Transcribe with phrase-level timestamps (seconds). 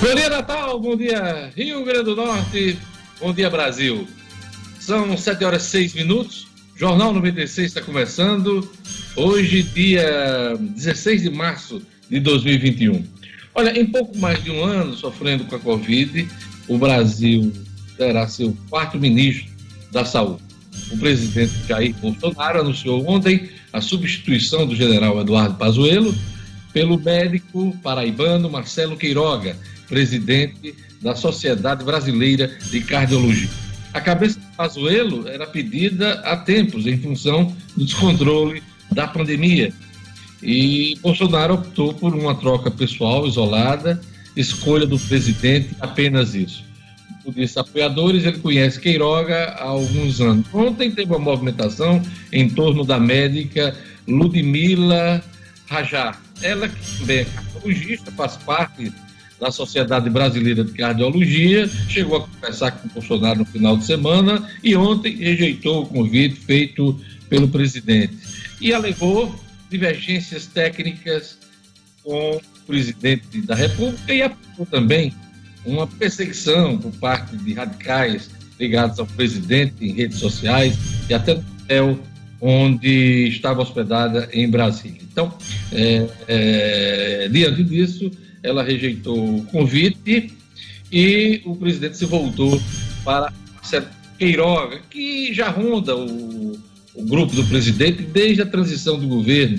[0.00, 0.80] Bom dia, Natal.
[0.80, 2.78] Bom dia, Rio Grande do Norte.
[3.20, 4.08] Bom dia, Brasil.
[4.78, 6.48] São 7 horas e 6 minutos.
[6.74, 8.66] Jornal 96 está começando.
[9.14, 13.04] Hoje, dia 16 de março de 2021.
[13.54, 16.26] Olha, em pouco mais de um ano sofrendo com a Covid,
[16.66, 17.52] o Brasil
[17.98, 19.52] terá seu quarto ministro
[19.92, 20.42] da Saúde.
[20.92, 26.14] O presidente Jair Bolsonaro anunciou ontem a substituição do general Eduardo Pazuello
[26.72, 29.56] pelo médico paraibano Marcelo Queiroga,
[29.90, 33.50] presidente da Sociedade Brasileira de Cardiologia.
[33.92, 39.72] A cabeça de Pazuello era pedida há tempos em função do descontrole da pandemia.
[40.42, 44.00] E Bolsonaro optou por uma troca pessoal isolada,
[44.36, 46.64] escolha do presidente, apenas isso.
[47.24, 50.46] Por isso, apoiadores, ele conhece Queiroga há alguns anos.
[50.54, 52.00] Ontem teve uma movimentação
[52.32, 53.76] em torno da médica
[54.08, 55.22] Ludmila
[55.68, 56.20] Rajar.
[56.40, 58.90] Ela que também é cardiologista, faz parte
[59.40, 64.46] da Sociedade Brasileira de Cardiologia, chegou a conversar com o Bolsonaro no final de semana
[64.62, 68.16] e ontem rejeitou o convite feito pelo presidente
[68.60, 69.34] e alegou
[69.70, 71.38] divergências técnicas
[72.04, 75.14] com o presidente da República e apontou também
[75.64, 80.76] uma perseguição por parte de radicais ligados ao presidente em redes sociais
[81.08, 81.98] e até no hotel
[82.40, 85.00] onde estava hospedada em Brasília.
[85.02, 85.32] Então,
[85.72, 88.10] é, é, diante disso,
[88.42, 90.32] ela rejeitou o convite
[90.92, 92.60] e o presidente se voltou
[93.04, 93.32] para
[94.18, 96.58] Queiroga, que já ronda o,
[96.94, 99.58] o grupo do presidente desde a transição do governo,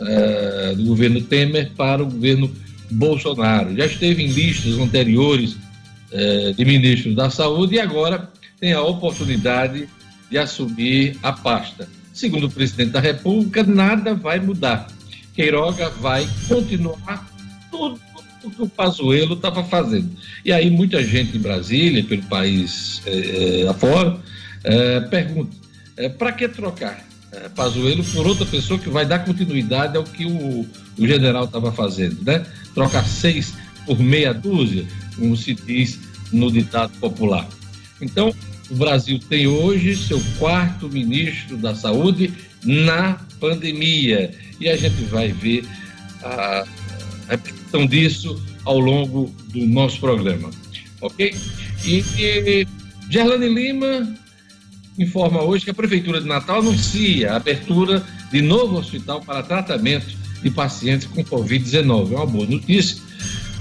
[0.00, 2.50] uh, do governo Temer para o governo
[2.90, 3.74] Bolsonaro.
[3.74, 5.56] Já esteve em listas anteriores
[6.12, 8.30] uh, de ministros da saúde e agora
[8.60, 9.88] tem a oportunidade
[10.30, 11.88] de assumir a pasta.
[12.12, 14.88] Segundo o presidente da República, nada vai mudar.
[15.34, 17.26] Queiroga vai continuar
[17.70, 17.98] tudo
[18.44, 20.10] o que o Pazuello estava fazendo.
[20.44, 24.18] E aí muita gente em Brasília, pelo país é, afora,
[24.64, 25.56] é, pergunta,
[25.96, 30.26] é, para que trocar é, Pazuello por outra pessoa que vai dar continuidade ao que
[30.26, 30.66] o,
[30.98, 32.44] o general estava fazendo, né?
[32.74, 33.54] Trocar seis
[33.86, 34.86] por meia dúzia,
[35.16, 35.98] como se diz
[36.32, 37.48] no ditado popular.
[38.00, 38.34] Então,
[38.70, 42.32] o Brasil tem hoje seu quarto ministro da Saúde
[42.64, 44.30] na pandemia.
[44.60, 45.64] E a gente vai ver
[46.22, 46.64] a
[47.72, 50.50] repetição disso ao longo do nosso programa.
[51.00, 51.34] Ok?
[51.84, 52.66] E, e
[53.08, 54.14] Gerlane Lima
[54.98, 60.14] informa hoje que a Prefeitura de Natal anuncia a abertura de novo hospital para tratamento
[60.42, 62.12] de pacientes com Covid-19.
[62.12, 63.02] É uma boa notícia.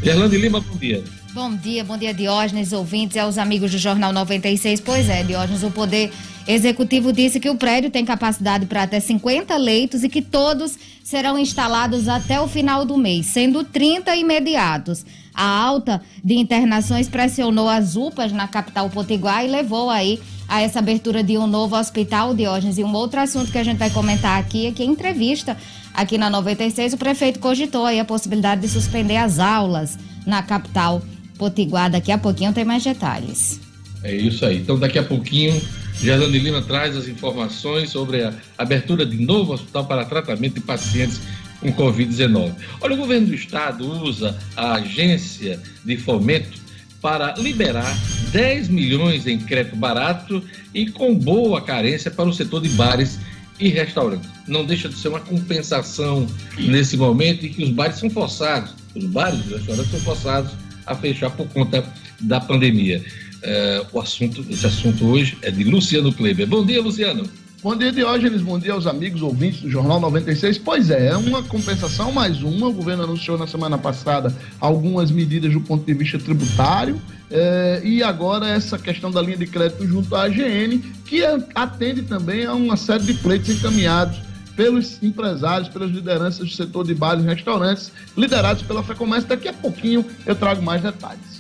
[0.04, 1.04] Gerlane Lima, bom dia.
[1.34, 4.82] Bom dia, bom dia, Diógenes, ouvintes e aos amigos do Jornal 96.
[4.82, 6.12] Pois é, Diógenes, o Poder
[6.48, 11.38] Executivo disse que o prédio tem capacidade para até 50 leitos e que todos serão
[11.38, 15.06] instalados até o final do mês, sendo 30 imediatos.
[15.34, 20.80] A alta de internações pressionou as UPAs na capital potiguar e levou aí a essa
[20.80, 22.78] abertura de um novo hospital, Diógenes.
[22.78, 25.56] E um outro assunto que a gente vai comentar aqui é que em entrevista
[25.94, 31.02] aqui na 96, o prefeito cogitou aí a possibilidade de suspender as aulas na capital
[31.38, 31.90] Potiguar.
[31.90, 33.60] Daqui a pouquinho tem mais detalhes.
[34.04, 34.58] É isso aí.
[34.58, 35.60] Então, daqui a pouquinho,
[36.02, 41.22] Gerlane Lima traz as informações sobre a abertura de novo hospital para tratamento de pacientes
[41.60, 42.56] com Covid-19.
[42.82, 46.60] Olha, o governo do estado usa a agência de fomento
[47.00, 47.96] para liberar
[48.32, 53.20] 10 milhões em crédito barato e com boa carência para o setor de bares
[53.60, 54.28] e restaurantes.
[54.48, 56.26] Não deixa de ser uma compensação
[56.58, 60.52] nesse momento em que os bares são forçados, os bares e restaurantes são forçados
[60.88, 61.86] a fechar por conta
[62.20, 63.04] da pandemia.
[63.42, 66.48] É, o assunto, esse assunto hoje é de Luciano Kleber.
[66.48, 67.28] Bom dia, Luciano.
[67.64, 68.42] Bom dia, Diógenes.
[68.42, 70.58] Bom dia aos amigos ouvintes do Jornal 96.
[70.58, 72.68] Pois é, é uma compensação mais uma.
[72.68, 77.00] O governo anunciou na semana passada algumas medidas do ponto de vista tributário.
[77.30, 81.22] É, e agora essa questão da linha de crédito junto à AGN, que
[81.54, 84.18] atende também a uma série de pleitos encaminhados
[84.56, 89.30] pelos empresários, pelas lideranças do setor de bares e restaurantes, liderados pela FEComércio.
[89.30, 91.31] Daqui a pouquinho eu trago mais detalhes.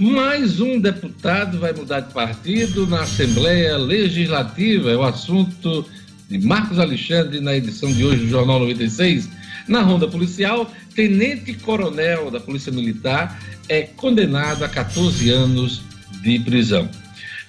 [0.00, 4.90] Mais um deputado vai mudar de partido na Assembleia Legislativa.
[4.90, 5.84] É o assunto
[6.26, 9.28] de Marcos Alexandre na edição de hoje do Jornal 96.
[9.68, 13.38] Na ronda policial, tenente-coronel da Polícia Militar
[13.68, 15.82] é condenado a 14 anos
[16.22, 16.88] de prisão.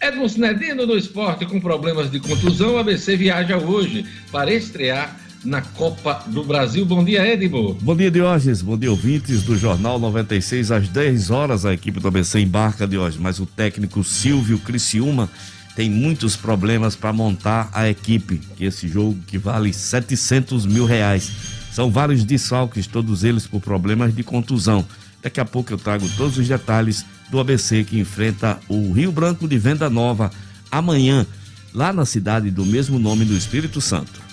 [0.01, 2.75] Edmo Sinedino do esporte com problemas de contusão.
[2.75, 6.85] A ABC viaja hoje para estrear na Copa do Brasil.
[6.85, 7.73] Bom dia, Edmo.
[7.81, 8.61] Bom dia, Diógenes.
[8.61, 10.71] Bom dia, ouvintes do Jornal 96.
[10.71, 15.29] Às 10 horas, a equipe do ABC embarca, Diógenes, mas o técnico Silvio Criciúma
[15.75, 18.39] tem muitos problemas para montar a equipe.
[18.55, 21.31] Que esse jogo que vale 700 mil reais.
[21.71, 24.85] São vários desfalques, todos eles por problemas de contusão.
[25.23, 29.47] Daqui a pouco eu trago todos os detalhes do ABC que enfrenta o Rio Branco
[29.47, 30.31] de Venda Nova
[30.69, 31.25] amanhã,
[31.73, 34.30] lá na cidade do mesmo nome do Espírito Santo.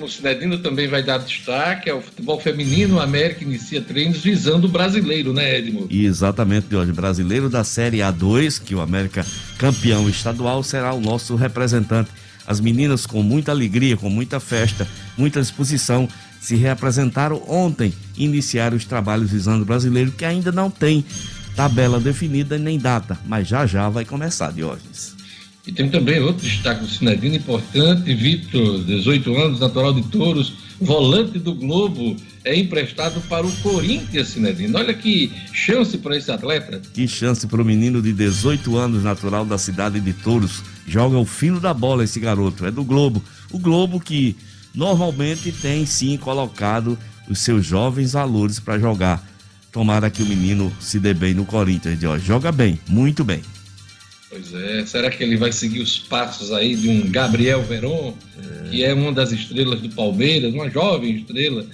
[0.00, 2.98] O Cinedino também vai dar destaque ao futebol feminino.
[2.98, 5.86] A América inicia treinos visando o brasileiro, né, Edmo?
[5.90, 6.92] Exatamente, hoje.
[6.92, 9.24] Brasileiro da Série A2, que o América
[9.58, 12.10] campeão estadual será o nosso representante.
[12.46, 16.08] As meninas, com muita alegria, com muita festa, muita disposição,
[16.40, 21.04] se reapresentaram ontem e iniciaram os trabalhos visando o brasileiro, que ainda não tem
[21.54, 25.15] tabela definida nem data, mas já já vai começar, Diógenes.
[25.66, 31.40] E tem também outro destaque do Cinedino importante, Vitor, 18 anos, natural de Touros, volante
[31.40, 32.14] do Globo,
[32.44, 34.78] é emprestado para o Corinthians, Cinedino.
[34.78, 36.80] Olha que chance para esse atleta.
[36.94, 40.62] Que chance para o menino de 18 anos, natural da cidade de Touros.
[40.86, 43.20] Joga o fino da bola esse garoto, é do Globo.
[43.50, 44.36] O Globo que
[44.72, 46.96] normalmente tem sim colocado
[47.28, 49.26] os seus jovens valores para jogar.
[49.72, 51.98] Tomara que o menino se dê bem no Corinthians.
[52.22, 53.42] Joga bem, muito bem.
[54.36, 58.68] Pois é, será que ele vai seguir os passos aí de um Gabriel Veron, é.
[58.68, 61.64] que é uma das estrelas do Palmeiras, uma jovem estrela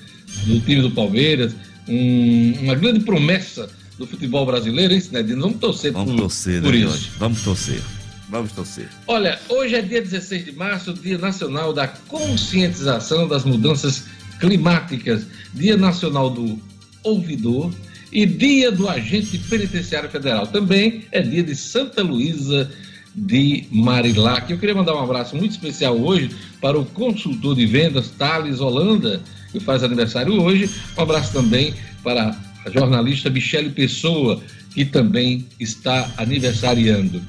[0.46, 1.56] do time do Palmeiras,
[1.88, 3.68] um, uma grande promessa
[3.98, 5.42] do futebol brasileiro, hein, Sinedino?
[5.42, 6.94] Vamos torcer Vamos por, torcer, por isso.
[6.94, 7.10] Hoje.
[7.18, 7.82] Vamos torcer.
[8.28, 8.88] Vamos torcer.
[9.08, 14.04] Olha, hoje é dia 16 de março, Dia Nacional da Conscientização das Mudanças
[14.38, 16.60] Climáticas, Dia Nacional do
[17.02, 17.72] Ouvidor
[18.12, 20.46] e dia do agente penitenciário federal.
[20.46, 22.70] Também é dia de Santa Luísa
[23.14, 24.50] de Marilac.
[24.50, 26.30] Eu queria mandar um abraço muito especial hoje
[26.60, 30.70] para o consultor de vendas Thales Holanda, que faz aniversário hoje.
[30.96, 34.42] Um abraço também para a jornalista Michele Pessoa,
[34.74, 37.20] que também está aniversariando.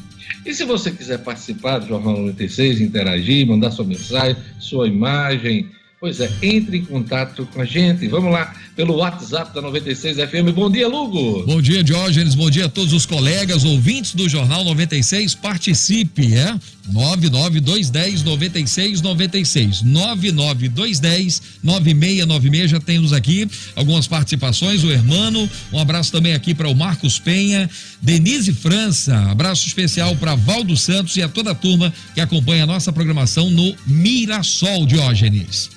[0.46, 5.70] E se você quiser participar do Jornal 96, interagir, mandar sua mensagem, sua imagem,
[6.04, 8.10] Pois é, entre em contato com a gente.
[8.10, 10.54] Vamos lá pelo WhatsApp da 96 FM.
[10.54, 11.46] Bom dia, Lugo.
[11.46, 12.36] Bom dia, Diógenes.
[12.36, 15.34] Bom dia a todos os colegas, ouvintes do Jornal 96.
[15.36, 16.60] Participe, é?
[16.92, 19.82] 99210 9696.
[19.82, 22.72] 99210 9696.
[22.72, 24.84] Já temos aqui algumas participações.
[24.84, 27.70] O Hermano, um abraço também aqui para o Marcos Penha,
[28.02, 32.68] Denise França, abraço especial para Valdo Santos e a toda a turma que acompanha a
[32.68, 35.70] nossa programação no Mirassol, Diógenes.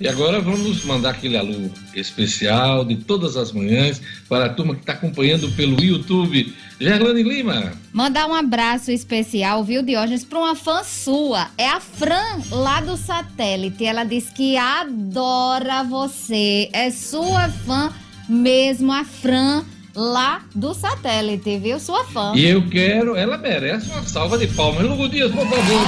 [0.00, 4.82] E agora vamos mandar aquele alô especial de todas as manhãs para a turma que
[4.82, 6.54] está acompanhando pelo YouTube.
[6.80, 7.72] Gerlane Lima.
[7.92, 11.48] Mandar um abraço especial, viu, Diógenes, para uma fã sua.
[11.58, 13.84] É a Fran, lá do satélite.
[13.84, 16.68] Ela diz que adora você.
[16.72, 17.92] É sua fã
[18.28, 19.64] mesmo, a Fran
[19.96, 21.80] lá do satélite, viu?
[21.80, 22.34] Sua fã.
[22.36, 24.84] E eu quero, ela merece uma salva de palmas.
[24.84, 25.80] Lugo Dias, por favor.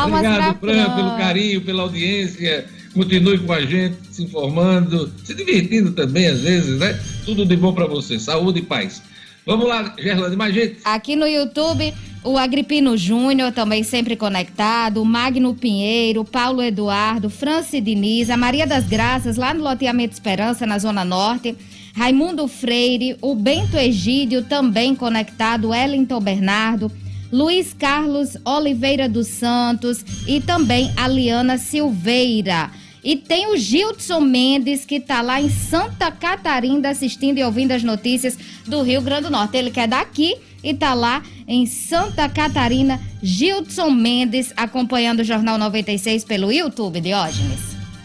[0.05, 2.65] Obrigado, Fran, pelo carinho, pela audiência.
[2.93, 6.99] Continue com a gente, se informando, se divertindo também, às vezes, né?
[7.25, 8.19] Tudo de bom para você.
[8.19, 9.01] Saúde e paz.
[9.45, 10.77] Vamos lá, Gerlande, mais gente.
[10.83, 11.93] Aqui no YouTube,
[12.23, 18.67] o Agripino Júnior, também sempre conectado, o Magno Pinheiro, Paulo Eduardo, Franci Diniz, a Maria
[18.67, 21.55] das Graças, lá no Loteamento Esperança, na Zona Norte,
[21.95, 26.91] Raimundo Freire, o Bento Egídio, também conectado, Wellington Bernardo,
[27.31, 32.69] Luiz Carlos Oliveira dos Santos e também a Liana Silveira.
[33.03, 37.83] E tem o Gilson Mendes, que está lá em Santa Catarina assistindo e ouvindo as
[37.83, 39.57] notícias do Rio Grande do Norte.
[39.57, 42.99] Ele que é daqui e está lá em Santa Catarina.
[43.23, 47.59] Gilson Mendes acompanhando o Jornal 96 pelo YouTube, Diógenes.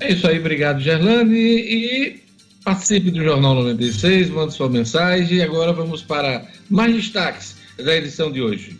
[0.01, 1.37] É isso aí, obrigado, Gerlane.
[1.37, 2.23] E
[2.65, 5.39] participe do Jornal 96, mande sua mensagem.
[5.39, 8.79] E agora vamos para mais destaques da edição de hoje.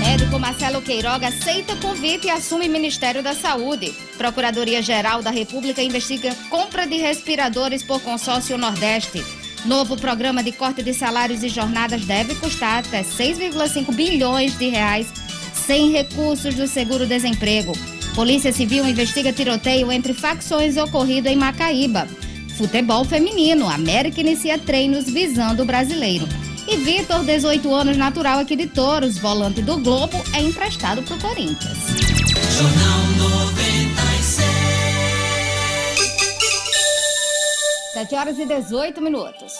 [0.00, 3.94] Médico Marcelo Queiroga aceita convite e assume Ministério da Saúde.
[4.16, 9.22] Procuradoria-Geral da República investiga compra de respiradores por consórcio Nordeste.
[9.64, 15.08] Novo programa de corte de salários e jornadas deve custar até 6,5 bilhões de reais
[15.52, 17.72] sem recursos do seguro-desemprego.
[18.14, 22.08] Polícia Civil investiga tiroteio entre facções ocorrido em Macaíba.
[22.56, 23.68] Futebol feminino.
[23.68, 26.26] América inicia treinos visando o brasileiro.
[26.66, 31.20] E Vitor, 18 anos, natural aqui de Touros, volante do Globo, é emprestado para o
[31.20, 31.78] Corinthians.
[32.58, 33.07] Jornal
[37.98, 39.54] 7 horas e 18 minutos.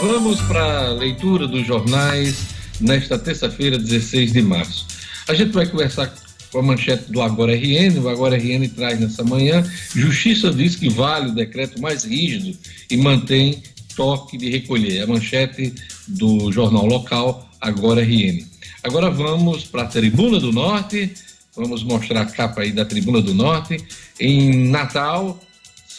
[0.00, 2.46] Vamos para a leitura dos jornais
[2.80, 4.86] nesta terça-feira, 16 de março.
[5.28, 6.10] A gente vai conversar
[6.50, 7.98] com a manchete do Agora RN.
[8.02, 9.62] O Agora RN traz nessa manhã:
[9.94, 12.56] Justiça diz que vale o decreto mais rígido
[12.90, 13.62] e mantém
[13.94, 15.02] toque de recolher.
[15.02, 15.74] A manchete
[16.08, 18.42] do jornal local Agora RN.
[18.82, 21.12] Agora vamos para a Tribuna do Norte.
[21.54, 23.76] Vamos mostrar a capa aí da Tribuna do Norte.
[24.18, 25.38] Em Natal,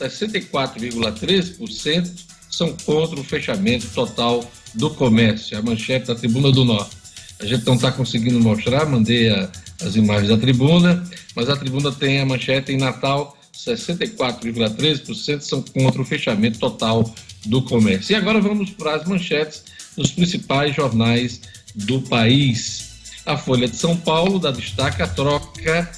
[0.10, 2.10] 64,13%
[2.50, 5.58] são contra o fechamento total do comércio.
[5.58, 6.98] A manchete da Tribuna do Norte.
[7.40, 9.50] A gente não está conseguindo mostrar, mandei a,
[9.82, 11.04] as imagens da tribuna,
[11.36, 17.14] mas a tribuna tem a manchete em Natal, 64,13% são contra o fechamento total
[17.46, 18.14] do comércio.
[18.14, 19.64] E agora vamos para as manchetes
[19.98, 21.42] dos principais jornais
[21.76, 22.92] do país.
[23.26, 25.90] A Folha de São Paulo dá destaque à troca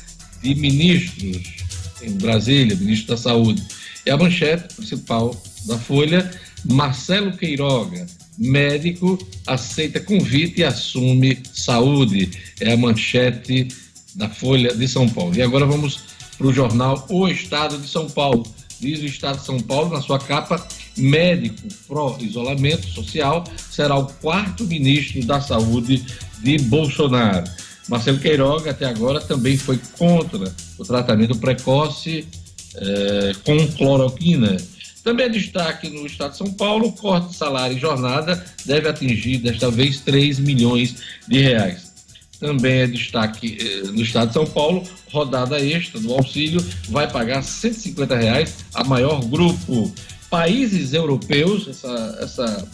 [0.42, 1.54] de ministros
[2.02, 3.64] em Brasília, ministro da Saúde.
[4.06, 6.30] E a manchete principal da Folha,
[6.66, 8.06] Marcelo Queiroga,
[8.38, 9.18] médico
[9.48, 12.32] aceita convite e assume saúde.
[12.60, 13.68] É a manchete
[14.16, 15.36] da Folha de São Paulo.
[15.36, 16.00] E agora vamos
[16.38, 18.46] para o jornal O Estado de São Paulo.
[18.80, 20.68] Diz o Estado de São Paulo na sua capa:
[20.98, 26.06] médico pró-isolamento social será o quarto ministro da Saúde
[26.42, 27.50] de Bolsonaro.
[27.88, 32.28] Marcelo Queiroga, até agora, também foi contra o tratamento precoce
[32.76, 34.58] eh, com cloroquina
[35.04, 39.38] também é destaque no Estado de São Paulo, corte de salário e jornada deve atingir,
[39.40, 40.96] desta vez, 3 milhões
[41.28, 41.92] de reais.
[42.40, 47.44] Também é destaque eh, no Estado de São Paulo, rodada extra do auxílio vai pagar
[47.44, 49.94] 150 reais a maior grupo.
[50.30, 52.68] Países europeus, essa, essa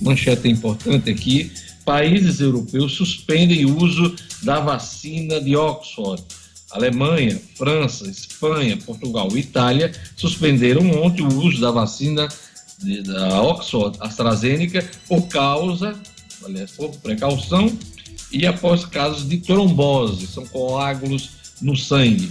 [0.00, 1.52] manchete é importante aqui,
[1.84, 6.22] países europeus suspendem o uso da vacina de Oxford
[6.76, 12.28] Alemanha, França, Espanha, Portugal e Itália suspenderam ontem o uso da vacina
[12.78, 15.98] de, da Oxford AstraZeneca por causa,
[16.44, 17.72] aliás, por precaução
[18.30, 21.30] e após casos de trombose, são coágulos
[21.62, 22.28] no sangue.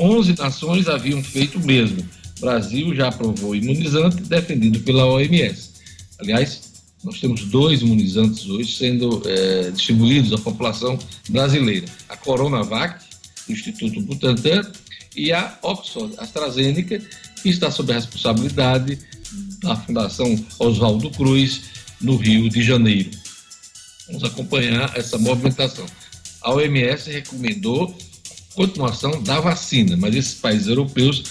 [0.00, 2.04] 11 nações haviam feito o mesmo.
[2.40, 5.70] Brasil já aprovou imunizante defendido pela OMS.
[6.18, 6.72] Aliás,
[7.04, 10.98] nós temos dois imunizantes hoje sendo é, distribuídos à população
[11.28, 13.04] brasileira: a Coronavac
[13.48, 14.70] Instituto Butantan,
[15.16, 17.00] e a Oxford AstraZeneca,
[17.42, 18.98] que está sob a responsabilidade
[19.60, 21.62] da Fundação Oswaldo Cruz,
[22.00, 23.10] no Rio de Janeiro.
[24.06, 25.86] Vamos acompanhar essa movimentação.
[26.42, 27.96] A OMS recomendou
[28.54, 31.24] continuação da vacina, mas esses países europeus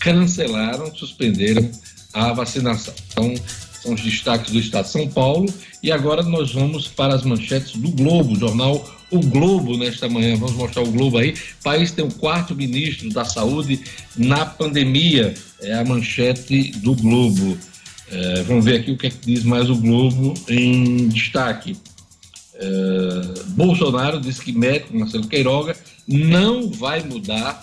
[0.00, 1.70] cancelaram, suspenderam
[2.12, 2.94] a vacinação.
[3.10, 3.34] Então,
[3.82, 5.52] São os destaques do Estado de São Paulo.
[5.82, 10.36] E agora nós vamos para as manchetes do Globo, jornal O Globo, nesta manhã.
[10.36, 11.34] Vamos mostrar o Globo aí.
[11.60, 13.80] O país tem o quarto ministro da Saúde
[14.16, 15.34] na pandemia.
[15.60, 17.56] É a manchete do Globo.
[18.10, 21.76] É, vamos ver aqui o que, é que diz mais o Globo em destaque.
[22.54, 27.62] É, Bolsonaro disse que médico Marcelo Queiroga não vai mudar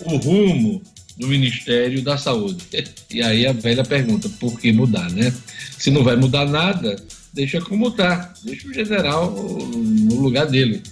[0.00, 0.82] o rumo
[1.16, 2.64] do Ministério da Saúde.
[3.12, 5.34] E aí a velha pergunta, por que mudar, né?
[5.76, 6.96] Se não vai mudar nada,
[7.32, 10.82] deixa como está, deixa o general no lugar dele.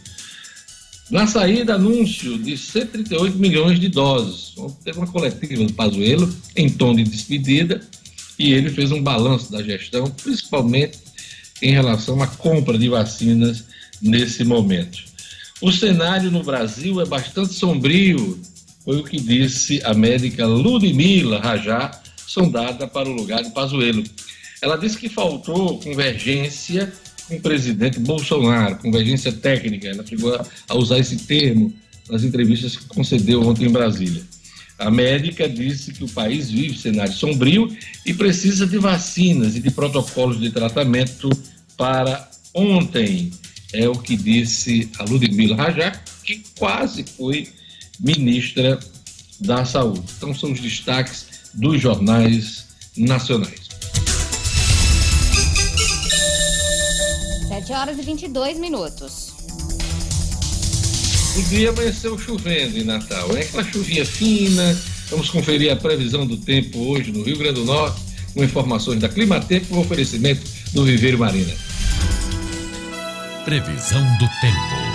[1.11, 4.55] Na saída, anúncio de 138 milhões de doses.
[4.85, 7.81] Teve uma coletiva do Pazuello em tom de despedida
[8.39, 10.99] e ele fez um balanço da gestão, principalmente
[11.61, 13.65] em relação à compra de vacinas
[14.01, 14.99] nesse momento.
[15.61, 18.41] O cenário no Brasil é bastante sombrio,
[18.85, 24.03] foi o que disse a médica Ludmila Rajá, sondada para o lugar de Pazuello.
[24.63, 26.93] Ela disse que faltou convergência
[27.27, 29.89] com o presidente Bolsonaro, convergência técnica.
[29.89, 30.39] Ela chegou
[30.69, 31.73] a usar esse termo
[32.09, 34.23] nas entrevistas que concedeu ontem em Brasília.
[34.79, 37.75] A médica disse que o país vive cenário sombrio
[38.05, 41.29] e precisa de vacinas e de protocolos de tratamento
[41.77, 43.31] para ontem.
[43.73, 45.93] É o que disse a Ludmila Rajá,
[46.25, 47.49] que quase foi
[48.01, 48.81] ministra
[49.39, 50.03] da Saúde.
[50.17, 53.60] Então são os destaques dos jornais nacionais.
[57.71, 59.33] 7 horas e 22 minutos.
[61.37, 63.31] O dia amanheceu chovendo em Natal.
[63.37, 64.77] É aquela chuvinha fina.
[65.09, 68.01] Vamos conferir a previsão do tempo hoje no Rio Grande do Norte,
[68.35, 71.53] com informações da Climatempo com oferecimento do Viveiro Marina.
[73.45, 74.90] Previsão do tempo.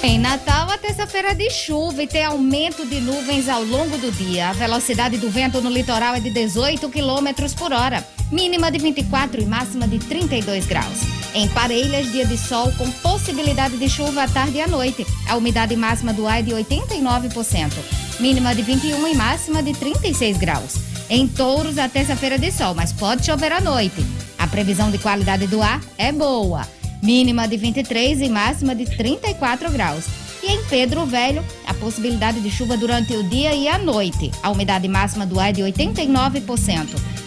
[0.00, 4.50] Em Natal, a terça-feira de chuva e tem aumento de nuvens ao longo do dia.
[4.50, 9.42] A velocidade do vento no litoral é de 18 km por hora, mínima de 24
[9.42, 11.00] e máxima de 32 graus.
[11.34, 15.04] Em Parelhas, dia de sol com possibilidade de chuva à tarde e à noite.
[15.28, 17.72] A umidade máxima do ar é de 89%,
[18.20, 20.76] mínima de 21 e máxima de 36 graus.
[21.10, 24.04] Em Touros, a terça-feira de sol, mas pode chover à noite.
[24.38, 26.66] A previsão de qualidade do ar é boa,
[27.02, 30.04] mínima de 23 e máxima de 34 graus.
[30.42, 34.30] E em Pedro Velho, a possibilidade de chuva durante o dia e a noite.
[34.42, 36.86] A umidade máxima do ar é de 89%,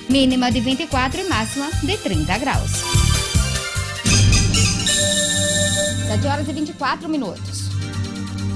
[0.09, 2.71] mínima de 24 e máxima de 30 graus.
[6.07, 7.69] 7 horas e 24 minutos.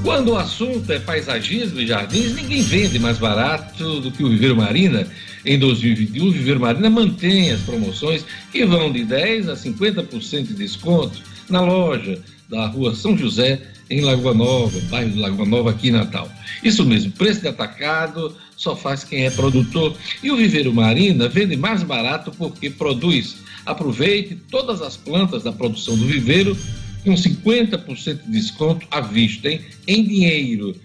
[0.04, 4.56] Quando o assunto é paisagismo e jardins, ninguém vende mais barato do que o Viveiro
[4.56, 5.08] Marina.
[5.45, 10.53] Em 2021, o Viveiro Marina mantém as promoções que vão de 10% a 50% de
[10.55, 15.89] desconto na loja da rua São José, em Lagoa Nova, bairro de Lagoa Nova, aqui
[15.89, 16.27] em Natal.
[16.63, 19.95] Isso mesmo, preço de atacado só faz quem é produtor.
[20.23, 23.36] E o Viveiro Marina vende mais barato porque produz.
[23.65, 26.58] Aproveite todas as plantas da produção do viveiro
[27.03, 29.62] com 50% de desconto à vista, hein?
[29.88, 30.75] em dinheiro.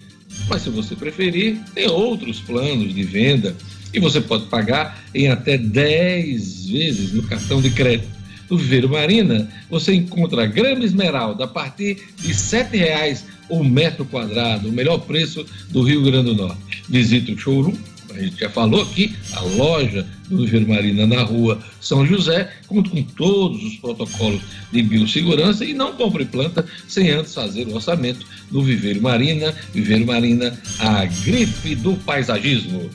[0.47, 3.55] Mas se você preferir, tem outros planos de venda
[3.93, 8.09] e você pode pagar em até 10 vezes no cartão de crédito.
[8.49, 14.69] No Viveiro Marina, você encontra grama esmeralda a partir de R$ 7,00 o metro quadrado,
[14.69, 16.83] o melhor preço do Rio Grande do Norte.
[16.87, 17.75] Visite o showroom
[18.15, 22.89] a gente já falou aqui, a loja do Viveiro Marina na rua São José, conta
[22.89, 28.25] com todos os protocolos de biossegurança e não compre planta sem antes fazer o orçamento
[28.49, 29.53] do Viveiro Marina.
[29.73, 32.89] Viveiro Marina, a grife do paisagismo.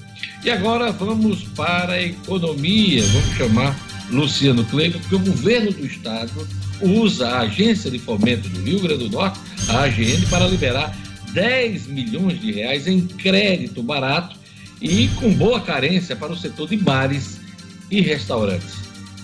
[0.47, 3.77] E agora vamos para a economia, vamos chamar
[4.09, 6.47] Luciano Kleber, porque o governo do estado
[6.81, 10.97] usa a Agência de Fomento do Rio Grande do Norte, a AGN, para liberar
[11.33, 14.37] 10 milhões de reais em crédito barato
[14.81, 17.41] e com boa carência para o setor de bares
[17.91, 18.86] e restaurantes.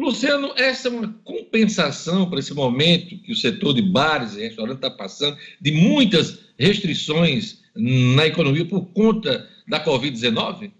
[0.00, 4.84] Luciano, essa é uma compensação para esse momento que o setor de bares e restaurantes
[4.84, 10.72] está passando, de muitas restrições na economia por conta da Covid-19?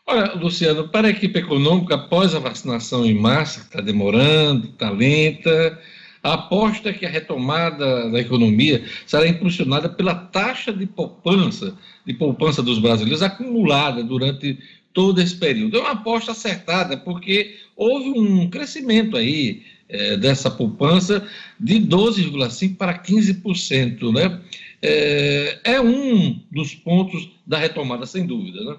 [0.06, 4.90] Olha, Luciano, para a equipe econômica, após a vacinação em massa, que está demorando, está
[4.90, 5.80] lenta,
[6.22, 12.12] a aposta é que a retomada da economia será impulsionada pela taxa de poupança, de
[12.12, 14.58] poupança dos brasileiros acumulada durante
[14.92, 15.78] todo esse período.
[15.78, 21.26] É uma aposta acertada, porque houve um crescimento aí é, dessa poupança
[21.58, 24.12] de 12,5% para 15%.
[24.12, 24.40] Né?
[24.82, 28.62] É, é um dos pontos da retomada, sem dúvida.
[28.64, 28.76] Né?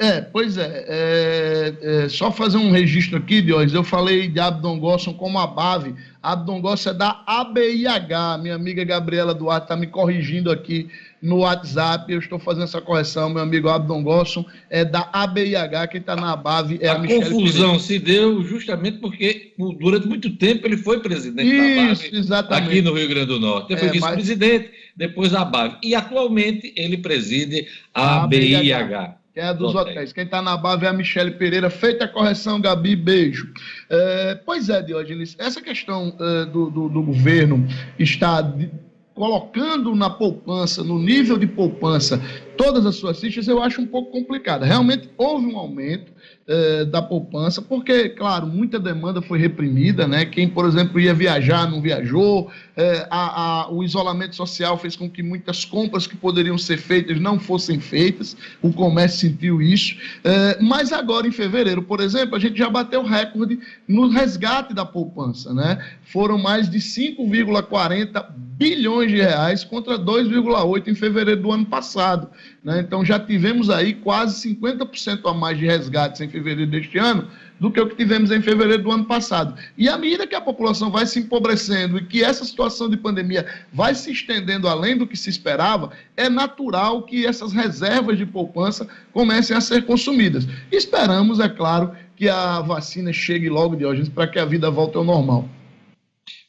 [0.00, 3.74] É, pois é, é, é, Só fazer um registro aqui, Diógenes.
[3.74, 5.92] Eu falei de Abdon Gosson como a BAVE.
[6.22, 8.38] Abdon Gosson é da ABIH.
[8.40, 10.88] Minha amiga Gabriela Duarte está me corrigindo aqui
[11.20, 12.12] no WhatsApp.
[12.12, 13.28] Eu estou fazendo essa correção.
[13.28, 15.88] Meu amigo Abdon Gosson é da ABIH.
[15.88, 17.78] Quem está na BAVE é a, a confusão Pereira.
[17.80, 22.68] se deu justamente porque durante muito tempo ele foi presidente Isso, da BAVE exatamente.
[22.68, 23.72] aqui no Rio Grande do Norte.
[23.72, 24.92] Ele foi é, vice-presidente, mas...
[24.96, 25.78] depois a BAVE.
[25.82, 28.78] E atualmente ele preside a, a ABIH.
[28.78, 30.12] ABIH que é a dos hotéis.
[30.12, 31.70] Quem está na base é a Michele Pereira.
[31.70, 33.48] Feita a correção, Gabi, beijo.
[33.88, 37.64] É, pois é, Diógenes, essa questão é, do, do, do, governo
[38.00, 38.68] está de,
[39.14, 42.20] colocando na poupança, no nível de poupança,
[42.56, 44.66] todas as suas fichas, eu acho um pouco complicada.
[44.66, 46.12] Realmente houve um aumento,
[46.50, 50.24] eh, da poupança, porque, claro, muita demanda foi reprimida, né?
[50.24, 55.10] Quem, por exemplo, ia viajar não viajou, eh, a, a, o isolamento social fez com
[55.10, 59.98] que muitas compras que poderiam ser feitas não fossem feitas, o comércio sentiu isso.
[60.24, 64.86] Eh, mas agora, em fevereiro, por exemplo, a gente já bateu recorde no resgate da
[64.86, 65.84] poupança, né?
[66.02, 72.28] Foram mais de 5,40 bilhões de reais contra 2,8 em fevereiro do ano passado.
[72.62, 72.80] né?
[72.80, 77.28] então já tivemos aí quase 50% a mais de resgates em fevereiro deste ano
[77.60, 79.54] do que o que tivemos em fevereiro do ano passado.
[79.76, 83.46] E à medida que a população vai se empobrecendo e que essa situação de pandemia
[83.72, 88.88] vai se estendendo além do que se esperava, é natural que essas reservas de poupança
[89.12, 90.48] comecem a ser consumidas.
[90.70, 94.96] Esperamos, é claro, que a vacina chegue logo de hoje para que a vida volte
[94.96, 95.48] ao normal.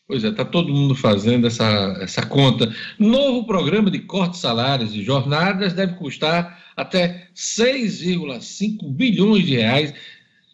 [0.09, 2.73] Pois é, está todo mundo fazendo essa, essa conta.
[2.97, 9.93] Novo programa de corte de salários e jornadas deve custar até 6,5 bilhões de reais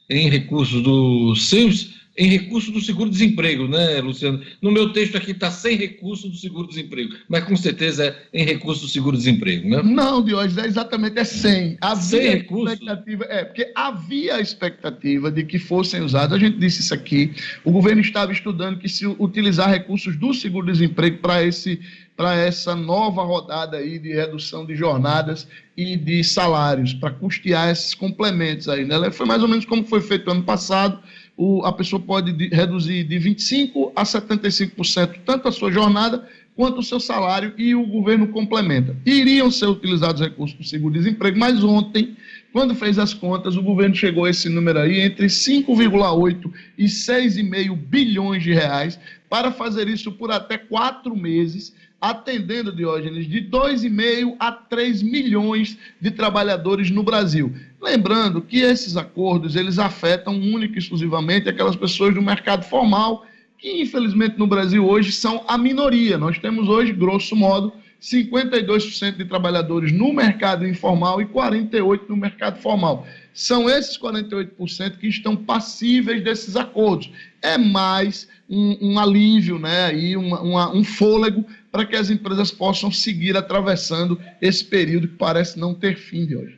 [0.10, 4.42] em recursos do SEMS em recurso do seguro-desemprego, né, Luciano?
[4.62, 8.84] No meu texto aqui está sem recurso do seguro-desemprego, mas com certeza é em recurso
[8.84, 9.82] do seguro-desemprego, né?
[9.84, 11.78] Não, Diógenes, é exatamente é sem.
[11.82, 12.74] Havia sem recurso?
[12.74, 17.34] Expectativa, é, porque havia a expectativa de que fossem usados, a gente disse isso aqui,
[17.64, 21.80] o governo estava estudando que se utilizar recursos do seguro-desemprego para esse
[22.16, 27.94] para essa nova rodada aí de redução de jornadas e de salários, para custear esses
[27.94, 28.86] complementos aí.
[28.86, 29.12] Né?
[29.12, 30.98] Foi mais ou menos como foi feito ano passado,
[31.38, 36.80] o, a pessoa pode de, reduzir de 25% a 75% tanto a sua jornada quanto
[36.80, 38.96] o seu salário e o governo complementa.
[39.06, 42.16] Iriam ser utilizados recursos do seguro-desemprego, mas ontem,
[42.54, 47.76] quando fez as contas, o governo chegou a esse número aí entre 5,8 e 6,5
[47.76, 48.98] bilhões de reais
[49.30, 56.12] para fazer isso por até quatro meses, atendendo, Diógenes, de 2,5 a 3 milhões de
[56.12, 57.54] trabalhadores no Brasil.
[57.86, 63.28] Lembrando que esses acordos, eles afetam única e exclusivamente aquelas pessoas do mercado formal,
[63.60, 66.18] que infelizmente no Brasil hoje são a minoria.
[66.18, 67.72] Nós temos hoje, grosso modo,
[68.02, 73.06] 52% de trabalhadores no mercado informal e 48% no mercado formal.
[73.36, 77.12] São esses 48% que estão passíveis desses acordos.
[77.40, 82.50] É mais um, um alívio, né, e uma, uma, um fôlego para que as empresas
[82.50, 86.58] possam seguir atravessando esse período que parece não ter fim de hoje.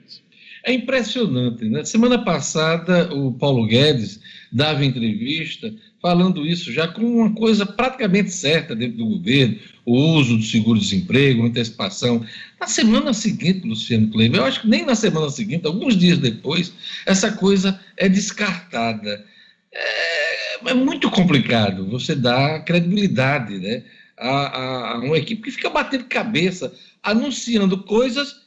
[0.67, 1.85] É impressionante, né?
[1.85, 4.19] Semana passada o Paulo Guedes
[4.51, 10.35] dava entrevista falando isso já com uma coisa praticamente certa dentro do governo, o uso
[10.35, 12.21] do seguro-desemprego, antecipação.
[12.59, 16.73] Na semana seguinte, Luciano Kleber, eu acho que nem na semana seguinte, alguns dias depois,
[17.05, 19.25] essa coisa é descartada.
[19.73, 23.83] É, é muito complicado você dar credibilidade né,
[24.17, 28.46] a, a uma equipe que fica batendo cabeça, anunciando coisas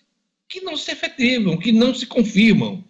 [0.51, 2.85] que não se efetivam, que não se confirmam.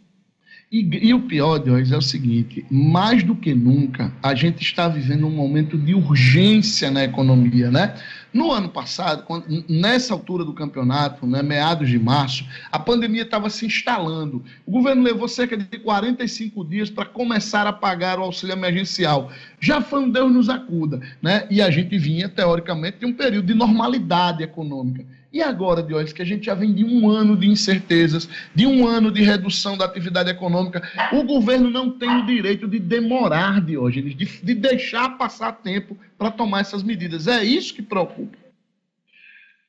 [0.72, 4.88] E, e, o pior, Deus, é o seguinte: mais do que nunca, a gente está
[4.88, 7.96] vivendo um momento de urgência na economia, né?
[8.32, 13.50] No ano passado, quando, nessa altura do campeonato, né, meados de março, a pandemia estava
[13.50, 14.44] se instalando.
[14.64, 19.32] O governo levou cerca de 45 dias para começar a pagar o auxílio emergencial.
[19.58, 21.48] Já foi um Deus nos acuda, né?
[21.50, 25.04] E a gente vinha, teoricamente, de um período de normalidade econômica.
[25.32, 28.86] E agora, Diógenes, que a gente já vem de um ano de incertezas, de um
[28.86, 34.16] ano de redução da atividade econômica, o governo não tem o direito de demorar, Diógenes,
[34.16, 37.28] de, de deixar passar tempo para tomar essas medidas.
[37.28, 38.36] É isso que preocupa.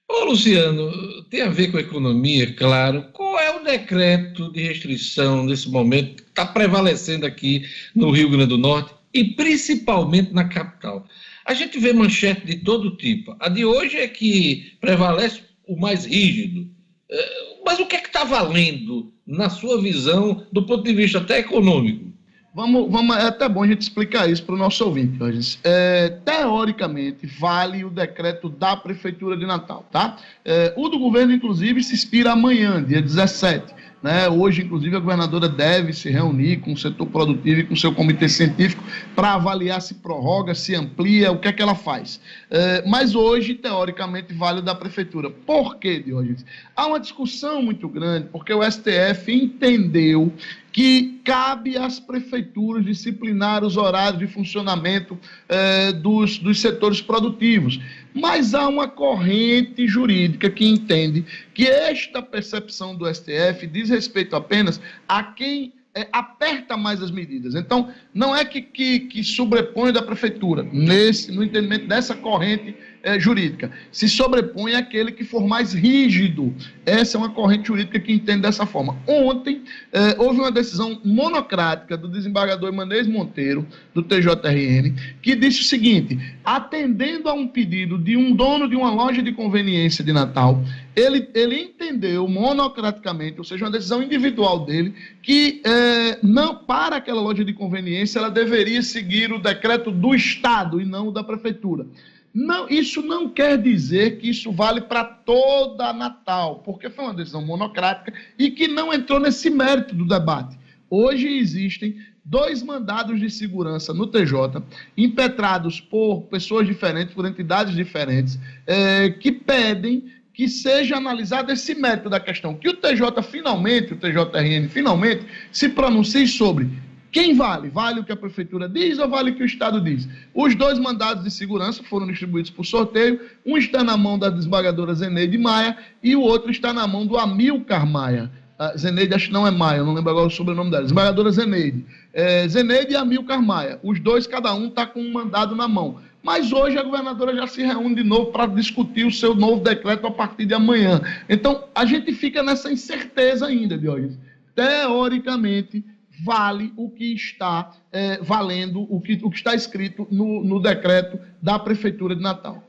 [0.10, 3.04] Ô, Luciano, tem a ver com a economia, claro.
[3.14, 8.48] Qual é o decreto de restrição nesse momento que está prevalecendo aqui no Rio Grande
[8.48, 11.08] do Norte e principalmente na capital?
[11.46, 13.36] A gente vê manchete de todo tipo.
[13.40, 16.70] A de hoje é que prevalece o mais rígido.
[17.10, 21.20] É, mas o que é que está valendo, na sua visão, do ponto de vista
[21.20, 22.12] até econômico?
[22.54, 25.18] Vamos, vamos, é até bom a gente explicar isso para o nosso ouvinte,
[25.64, 30.18] é, teoricamente, vale o decreto da Prefeitura de Natal, tá?
[30.44, 33.74] É, o do governo, inclusive, se expira amanhã, dia 17.
[34.02, 34.28] Né?
[34.28, 37.94] Hoje, inclusive, a governadora deve se reunir com o setor produtivo e com o seu
[37.94, 38.84] comitê científico
[39.16, 42.20] para avaliar se prorroga, se amplia, o que é que ela faz.
[42.50, 45.30] É, mas hoje, teoricamente, vale o da prefeitura.
[45.30, 46.44] Por quê, Diógenes?
[46.76, 50.34] Há uma discussão muito grande, porque o STF entendeu
[50.72, 57.80] que cabe às prefeituras disciplinar os horários de funcionamento eh, dos, dos setores produtivos.
[58.14, 64.82] Mas há uma corrente jurídica que entende que esta percepção do STF diz respeito apenas
[65.08, 67.54] a quem é, aperta mais as medidas.
[67.54, 73.20] Então, não é que, que, que sobrepõe da prefeitura, nesse, no entendimento dessa corrente é,
[73.20, 73.72] jurídica.
[73.92, 76.54] Se sobrepõe aquele que for mais rígido.
[76.86, 78.98] Essa é uma corrente jurídica que entende dessa forma.
[79.08, 85.66] Ontem, é, houve uma decisão monocrática do desembargador Emanês Monteiro, do TJRN, que disse o
[85.66, 90.64] seguinte: atendendo a um pedido de um dono de uma loja de conveniência de Natal,
[90.96, 97.22] ele, ele entendeu monocraticamente, ou seja, uma decisão individual dele, que é, não para aquela
[97.22, 101.86] loja de conveniência ela deveria seguir o decreto do Estado e não o da prefeitura.
[102.34, 107.46] Não, isso não quer dizer que isso vale para toda Natal, porque foi uma decisão
[107.46, 110.58] monocrática e que não entrou nesse mérito do debate.
[110.90, 114.64] Hoje existem dois mandados de segurança no TJ,
[114.98, 122.10] impetrados por pessoas diferentes, por entidades diferentes, é, que pedem que seja analisado esse mérito
[122.10, 126.70] da questão, que o TJ finalmente, o TJRN finalmente, se pronuncie sobre
[127.12, 127.70] quem vale?
[127.70, 130.08] Vale o que a prefeitura diz ou vale o que o Estado diz?
[130.34, 133.20] Os dois mandados de segurança foram distribuídos por sorteio.
[133.46, 137.18] Um está na mão da desembargadora Zeneide Maia e o outro está na mão do
[137.18, 138.32] Amilcar Maia.
[138.58, 140.84] A Zeneide, acho que não é Maia, não lembro agora o sobrenome dela.
[140.84, 141.86] Desembargadora Zeneide.
[142.14, 143.80] É, Zeneide e Amilcar Maia.
[143.84, 146.00] Os dois, cada um está com um mandado na mão.
[146.24, 150.06] Mas hoje a governadora já se reúne de novo para discutir o seu novo decreto
[150.06, 151.02] a partir de amanhã.
[151.28, 154.16] Então, a gente fica nessa incerteza ainda, Diogo.
[154.56, 155.84] Teoricamente,
[156.24, 161.20] vale o que está é, valendo, o que, o que está escrito no, no decreto
[161.42, 162.64] da Prefeitura de Natal.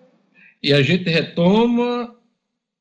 [0.63, 2.15] E a gente retoma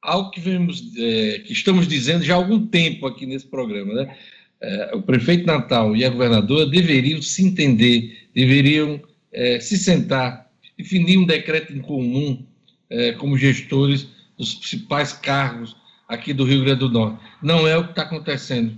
[0.02, 3.94] algo que, é, que estamos dizendo já há algum tempo aqui nesse programa.
[3.94, 4.16] Né?
[4.62, 11.18] É, o prefeito Natal e a governadora deveriam se entender, deveriam é, se sentar, definir
[11.18, 12.46] um decreto em comum
[12.90, 14.08] é, como gestores
[14.38, 15.76] dos principais cargos
[16.08, 17.24] aqui do Rio Grande do Norte.
[17.42, 18.78] Não é o que está acontecendo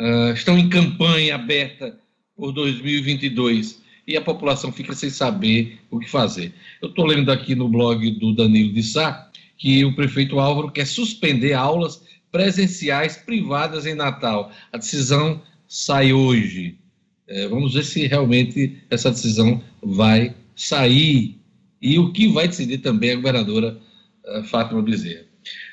[0.00, 1.98] uh, estão em campanha aberta
[2.34, 6.52] por 2022 e a população fica sem saber o que fazer.
[6.82, 10.86] Eu estou lendo aqui no blog do Danilo de Sá que o prefeito Álvaro quer
[10.86, 14.50] suspender aulas presenciais privadas em Natal.
[14.72, 16.78] A decisão sai hoje.
[17.28, 21.38] É, vamos ver se realmente essa decisão vai sair
[21.80, 23.78] e o que vai decidir também a governadora
[24.26, 25.24] uh, Fátima Bezerra.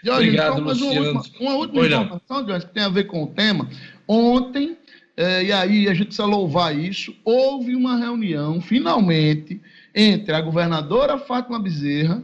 [0.06, 1.12] Obrigado, Luciano.
[1.12, 3.70] Uma última, uma última informação, Jorge, que tem a ver com o tema.
[4.08, 4.78] Ontem,
[5.16, 9.60] é, e aí a gente precisa louvar isso, houve uma reunião, finalmente,
[9.94, 12.24] entre a governadora Fátima Bezerra,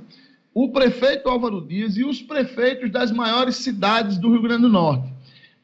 [0.54, 5.12] o prefeito Álvaro Dias e os prefeitos das maiores cidades do Rio Grande do Norte.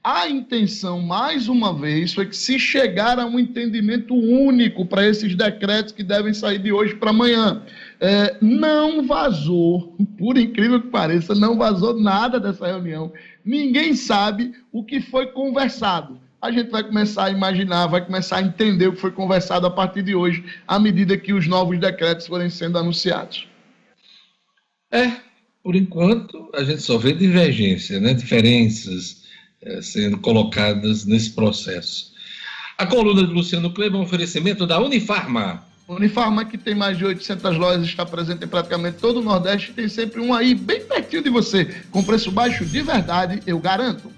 [0.04, 5.36] A intenção, mais uma vez, foi que se chegar a um entendimento único para esses
[5.36, 7.62] decretos que devem sair de hoje para amanhã.
[8.00, 13.12] É, não vazou, por incrível que pareça, não vazou nada dessa reunião.
[13.50, 16.22] Ninguém sabe o que foi conversado.
[16.40, 19.72] A gente vai começar a imaginar, vai começar a entender o que foi conversado a
[19.72, 23.48] partir de hoje, à medida que os novos decretos forem sendo anunciados.
[24.92, 25.14] É,
[25.64, 28.14] por enquanto, a gente só vê divergência, né?
[28.14, 29.24] diferenças
[29.64, 32.14] é, sendo colocadas nesse processo.
[32.78, 37.04] A coluna de Luciano Kleber é um oferecimento da Unifarma Unifarma, que tem mais de
[37.04, 41.24] 800 lojas, está presente em praticamente todo o Nordeste, tem sempre um aí bem pertinho
[41.24, 44.12] de você, com preço baixo de verdade, eu garanto.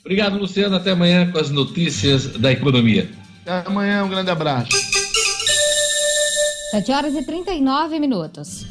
[0.00, 0.76] Obrigado, Luciano.
[0.76, 3.10] Até amanhã com as notícias da economia.
[3.42, 4.70] Até amanhã, um grande abraço.
[6.70, 8.66] 7 horas e 39 minutos.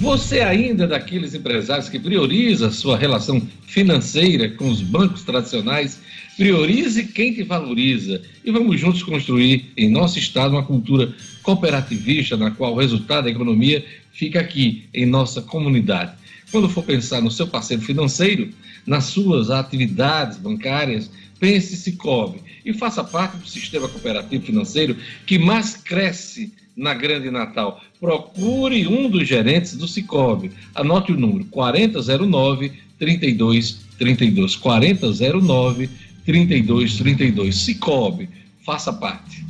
[0.00, 6.00] Você ainda é daqueles empresários que prioriza sua relação financeira com os bancos tradicionais?
[6.38, 12.52] Priorize quem te valoriza e vamos juntos construir em nosso estado uma cultura cooperativista na
[12.52, 16.12] qual o resultado da economia fica aqui em nossa comunidade.
[16.52, 18.50] Quando for pensar no seu parceiro financeiro,
[18.86, 24.96] nas suas atividades bancárias, pense Cicobi e faça parte do sistema cooperativo financeiro
[25.26, 27.82] que mais cresce na Grande Natal.
[27.98, 30.52] Procure um dos gerentes do Cicobi.
[30.72, 38.28] Anote o número 4009 3232 4009 3232 Cicobi.
[38.62, 39.46] Faça parte.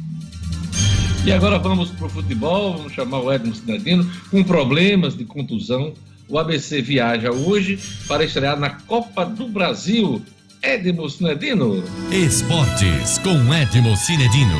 [1.26, 5.92] E agora vamos para o futebol, vamos chamar o Edmo Cidadino com problemas de contusão.
[6.28, 10.22] O ABC viaja hoje para estrear na Copa do Brasil.
[10.62, 11.82] Edmo Cinedino.
[12.12, 14.56] Esportes com Edmo Cinedino.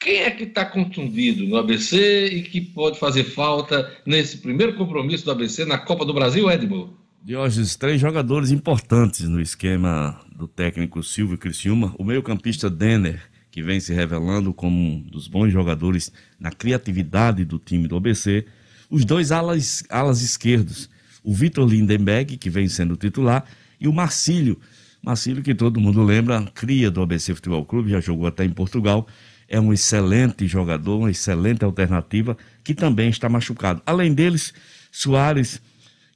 [0.00, 5.24] Quem é que está contundido no ABC e que pode fazer falta nesse primeiro compromisso
[5.24, 6.97] do ABC na Copa do Brasil, Edmo?
[7.22, 11.94] Diógenes, três jogadores importantes no esquema do técnico Silvio Criciúma.
[11.98, 17.58] O meio-campista Denner, que vem se revelando como um dos bons jogadores na criatividade do
[17.58, 18.46] time do ABC.
[18.88, 20.88] Os dois alas, alas esquerdos,
[21.22, 23.44] o Vitor Lindenberg, que vem sendo titular,
[23.80, 24.58] e o Marcílio.
[25.02, 29.06] Marcílio, que todo mundo lembra, cria do ABC Futebol Clube, já jogou até em Portugal
[29.48, 33.80] é um excelente jogador, uma excelente alternativa, que também está machucado.
[33.86, 34.52] Além deles,
[34.92, 35.60] Soares,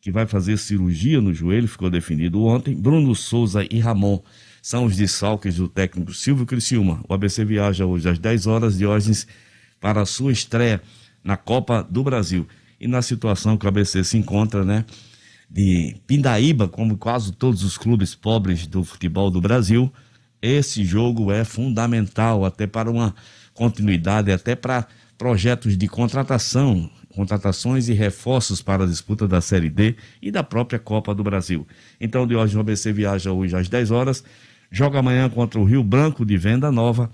[0.02, 2.74] que vai fazer cirurgia no joelho, ficou definido ontem.
[2.74, 4.20] Bruno Souza e Ramon
[4.60, 7.04] são os desfalques do técnico Silvio Criciúma.
[7.08, 9.24] O ABC viaja hoje às 10 horas de hoje
[9.80, 10.82] para a sua estreia
[11.22, 12.48] na Copa do Brasil.
[12.80, 14.84] E na situação que o ABC se encontra, né?
[15.48, 19.92] De Pindaíba, como quase todos os clubes pobres do futebol do Brasil,
[20.40, 23.14] esse jogo é fundamental até para uma
[23.54, 24.84] continuidade, até para
[25.16, 30.78] projetos de contratação, contratações e reforços para a disputa da Série D e da própria
[30.78, 31.66] Copa do Brasil.
[32.00, 34.24] Então, de hoje o ABC viaja hoje às 10 horas,
[34.70, 37.10] joga amanhã contra o Rio Branco de Venda Nova,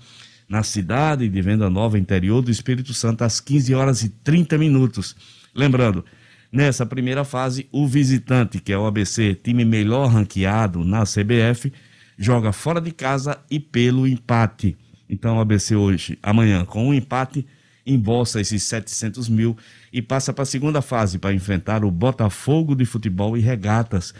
[0.47, 5.15] na cidade de Venda Nova, interior do Espírito Santo, às 15 horas e 30 minutos.
[5.53, 6.03] Lembrando,
[6.51, 11.71] nessa primeira fase, o visitante, que é o ABC, time melhor ranqueado na CBF,
[12.17, 14.75] joga fora de casa e pelo empate.
[15.09, 17.45] Então o ABC hoje, amanhã, com um empate,
[17.89, 19.57] embolsa esses 700 mil
[19.91, 24.13] e passa para a segunda fase para enfrentar o Botafogo de Futebol e Regatas,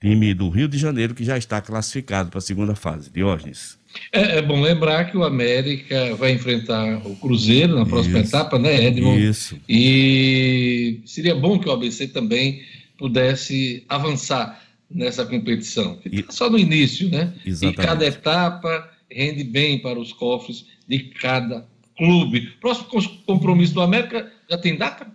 [0.00, 3.10] time do Rio de Janeiro que já está classificado para a segunda fase.
[3.10, 3.78] Diógenes.
[4.10, 8.28] É, é, bom lembrar que o América vai enfrentar o Cruzeiro na próxima Isso.
[8.34, 9.22] etapa, né, Edmond?
[9.22, 9.58] Isso.
[9.68, 12.62] E seria bom que o ABC também
[12.96, 15.98] pudesse avançar nessa competição.
[16.04, 16.22] E...
[16.22, 17.34] Tá só no início, né?
[17.44, 17.80] Exatamente.
[17.80, 22.52] E cada etapa rende bem para os cofres de cada clube.
[22.60, 22.86] Próximo
[23.26, 25.06] compromisso do América já tem data?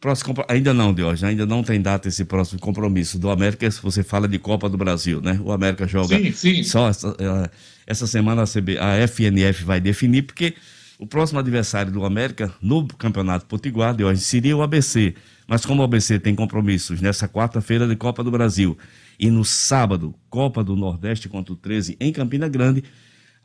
[0.00, 4.02] Próximo, ainda não, Deus, ainda não tem data esse próximo compromisso do América, se você
[4.02, 5.40] fala de Copa do Brasil, né?
[5.42, 6.62] O América joga sim, sim.
[6.64, 7.50] só essa, eh,
[7.86, 10.54] essa semana a, CB, a FNF vai definir, porque
[10.98, 15.14] o próximo adversário do América no Campeonato Potiguar de hoje seria o ABC.
[15.46, 18.76] Mas como o ABC tem compromissos nessa quarta-feira de Copa do Brasil
[19.18, 22.82] e no sábado, Copa do Nordeste contra o 13 em Campina Grande,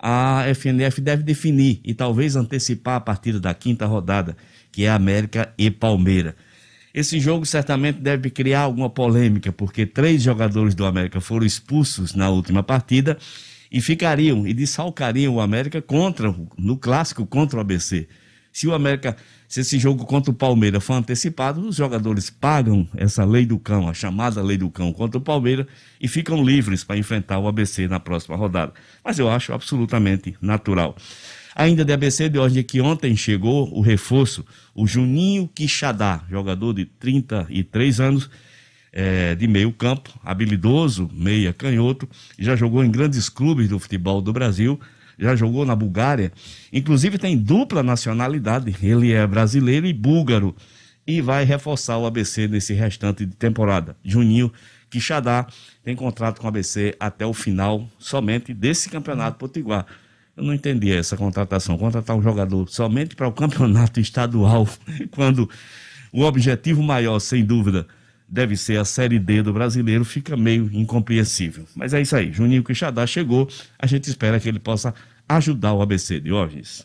[0.05, 4.35] a FNF deve definir e talvez antecipar a partida da quinta rodada,
[4.69, 6.35] que é América e Palmeira.
[6.93, 12.29] Esse jogo certamente deve criar alguma polêmica, porque três jogadores do América foram expulsos na
[12.29, 13.17] última partida
[13.71, 18.05] e ficariam e desfalcariam o América contra no clássico contra o ABC.
[18.53, 23.25] Se o América, se esse jogo contra o Palmeiras for antecipado, os jogadores pagam essa
[23.25, 25.65] lei do cão, a chamada lei do cão contra o Palmeiras
[25.99, 28.71] e ficam livres para enfrentar o ABC na próxima rodada.
[29.03, 30.95] Mas eu acho absolutamente natural.
[31.55, 36.85] Ainda de ABC de hoje que ontem chegou o reforço, o Juninho Quixadá, jogador de
[36.85, 38.29] 33 anos,
[38.91, 44.31] é, de meio campo, habilidoso, meia canhoto, já jogou em grandes clubes do futebol do
[44.31, 44.79] Brasil,
[45.17, 46.31] já jogou na Bulgária,
[46.71, 50.55] inclusive tem dupla nacionalidade, ele é brasileiro e búlgaro,
[51.05, 53.95] e vai reforçar o ABC nesse restante de temporada.
[54.03, 54.51] Juninho
[54.89, 55.47] Quixadá
[55.83, 59.85] tem contrato com o ABC até o final somente desse campeonato potiguar.
[60.35, 64.67] Eu não entendi essa contratação, contratar um jogador somente para o campeonato estadual,
[65.11, 65.49] quando
[66.11, 67.87] o objetivo maior, sem dúvida,
[68.33, 71.65] deve ser a Série D do brasileiro, fica meio incompreensível.
[71.75, 74.91] Mas é isso aí, Juninho Quixadá chegou, a gente espera que ele possa
[75.29, 76.83] ajudar o ABC, Diógenes.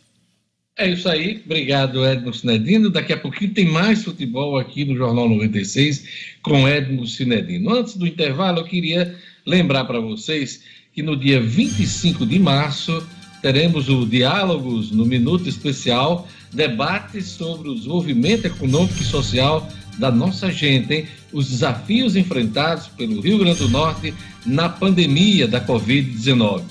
[0.76, 2.90] É isso aí, obrigado Edmo Cinedino.
[2.90, 7.74] Daqui a pouquinho tem mais futebol aqui no Jornal 96 com Edmo Cinedino.
[7.74, 13.05] Antes do intervalo, eu queria lembrar para vocês que no dia 25 de março
[13.40, 19.66] teremos o Diálogos no Minuto Especial, debate sobre o desenvolvimento econômico e social
[19.99, 21.07] da nossa gente, hein?
[21.32, 24.14] os desafios enfrentados pelo Rio Grande do Norte
[24.46, 26.62] na pandemia da Covid-19.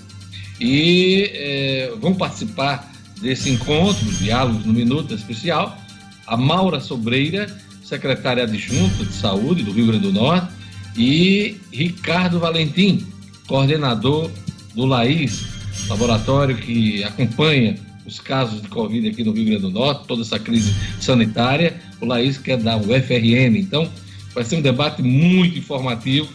[0.59, 5.77] E é, vão participar desse encontro, Diálogos no Minuto Especial,
[6.25, 7.47] a Maura Sobreira,
[7.83, 10.47] secretária adjunta de saúde do Rio Grande do Norte,
[10.95, 13.05] e Ricardo Valentim,
[13.45, 14.31] coordenador
[14.73, 15.45] do LAIS,
[15.87, 17.75] laboratório que acompanha
[18.07, 21.79] os casos de Covid aqui no Rio Grande do Norte, toda essa crise sanitária.
[21.99, 23.57] O Laís que é da UFRN.
[23.57, 23.91] Então,
[24.33, 26.29] vai ser um debate muito informativo,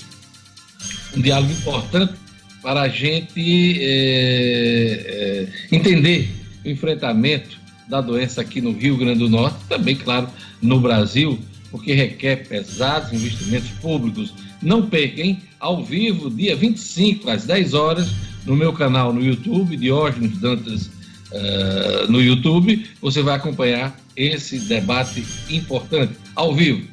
[1.17, 2.13] um diálogo importante
[2.61, 6.31] para a gente é, é, entender
[6.65, 7.59] o enfrentamento
[7.89, 10.29] da doença aqui no Rio Grande do Norte, também, claro,
[10.61, 11.39] no Brasil,
[11.71, 14.33] porque requer pesados investimentos públicos.
[14.63, 18.11] Não percam, ao vivo, dia 25, às 10 horas,
[18.47, 20.91] no meu canal no YouTube, Diógenes Dantas
[21.33, 26.87] uh, no YouTube, você vai acompanhar esse debate importante, ao vivo.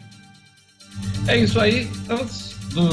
[1.27, 1.87] É isso aí.
[2.09, 2.89] Antes do,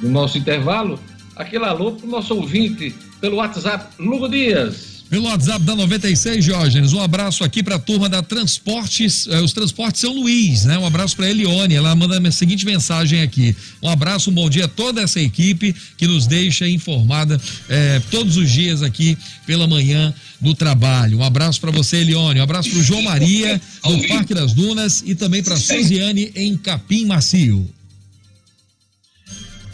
[0.00, 0.98] do nosso intervalo,
[1.36, 4.99] aquele alô para o nosso ouvinte pelo WhatsApp, Lugo Dias.
[5.10, 9.52] Pelo WhatsApp da 96, Diógenes, um abraço aqui para a turma da Transportes, eh, os
[9.52, 10.78] Transportes São Luís, né?
[10.78, 13.56] Um abraço para Elione, ela manda a seguinte mensagem aqui.
[13.82, 18.36] Um abraço, um bom dia a toda essa equipe que nos deixa informada eh, todos
[18.36, 21.18] os dias aqui pela manhã do trabalho.
[21.18, 22.38] Um abraço para você, Elione.
[22.38, 26.56] Um abraço para o João Maria, do Parque das Dunas, e também para Suziane, em
[26.56, 27.68] Capim Macio.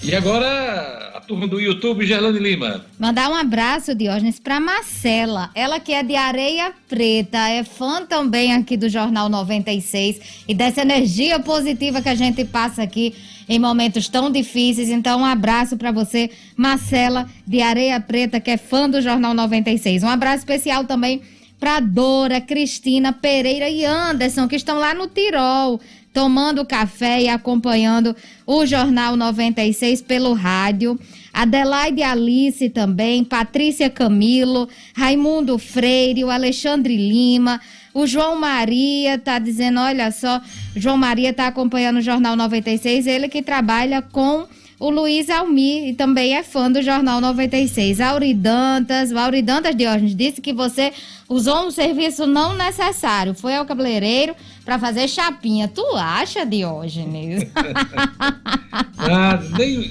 [0.02, 2.84] E agora turma do YouTube, Gerlane Lima.
[2.98, 5.50] Mandar um abraço, Diógenes, para Marcela.
[5.54, 10.82] Ela que é de Areia Preta, é fã também aqui do Jornal 96 e dessa
[10.82, 13.14] energia positiva que a gente passa aqui
[13.48, 14.88] em momentos tão difíceis.
[14.88, 20.04] Então, um abraço para você, Marcela de Areia Preta, que é fã do Jornal 96.
[20.04, 21.22] Um abraço especial também
[21.58, 25.80] para Dora, Cristina, Pereira e Anderson, que estão lá no Tirol,
[26.16, 30.98] tomando café e acompanhando o Jornal 96 pelo rádio.
[31.30, 37.60] Adelaide Alice também, Patrícia Camilo, Raimundo Freire, o Alexandre Lima,
[37.92, 40.40] o João Maria tá dizendo, olha só,
[40.74, 44.46] João Maria tá acompanhando o Jornal 96, ele que trabalha com
[44.78, 48.00] o Luiz Almir e também é fã do Jornal 96.
[48.00, 50.92] Auridantas, o Auridantas Diógenes disse que você
[51.28, 55.66] usou um serviço não necessário, foi ao cabeleireiro para fazer chapinha.
[55.66, 57.44] Tu acha, Diógenes?
[58.98, 59.90] ah, nem,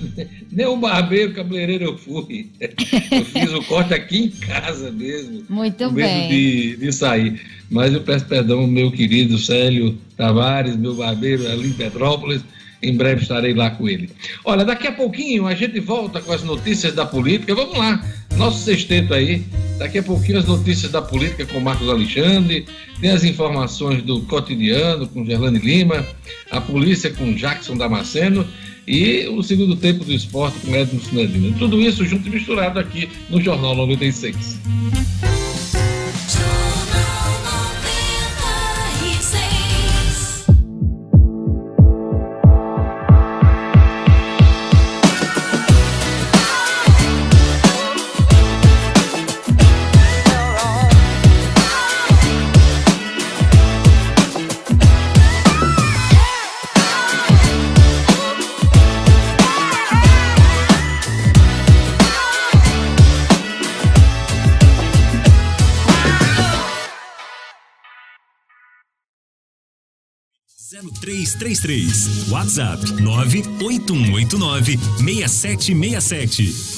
[0.52, 2.52] nem o barbeiro cabeleireiro eu fui.
[2.60, 5.44] Eu fiz o corte aqui em casa mesmo.
[5.50, 6.30] Muito bem.
[6.30, 7.42] De, de sair.
[7.72, 12.44] Mas eu peço perdão meu querido Célio Tavares, meu barbeiro ali em Petrópolis
[12.90, 14.10] em breve estarei lá com ele.
[14.44, 17.56] Olha, daqui a pouquinho a gente volta com as notícias da política.
[17.56, 18.04] Vamos lá,
[18.38, 19.44] nosso sexteto aí.
[19.78, 22.66] Daqui a pouquinho as notícias da política com Marcos Alexandre,
[23.02, 26.06] tem as informações do cotidiano com Gerlane Lima,
[26.50, 28.48] a polícia com Jackson Damasceno
[28.88, 31.58] e o segundo tempo do esporte com Edmo Sinedino.
[31.58, 34.60] Tudo isso junto e misturado aqui no Jornal 96.
[71.34, 76.76] Três três WhatsApp 98189 6767.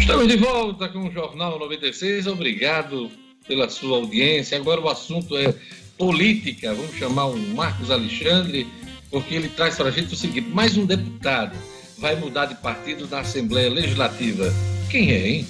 [0.00, 2.26] Estamos de volta com o Jornal 96.
[2.26, 3.10] Obrigado
[3.46, 4.56] pela sua audiência.
[4.56, 5.54] Agora o assunto é
[5.98, 6.74] política.
[6.74, 8.66] Vamos chamar o Marcos Alexandre
[9.10, 11.56] porque ele traz para a gente o seguinte: mais um deputado
[11.98, 14.52] vai mudar de partido na Assembleia Legislativa.
[14.88, 15.46] Quem é, hein?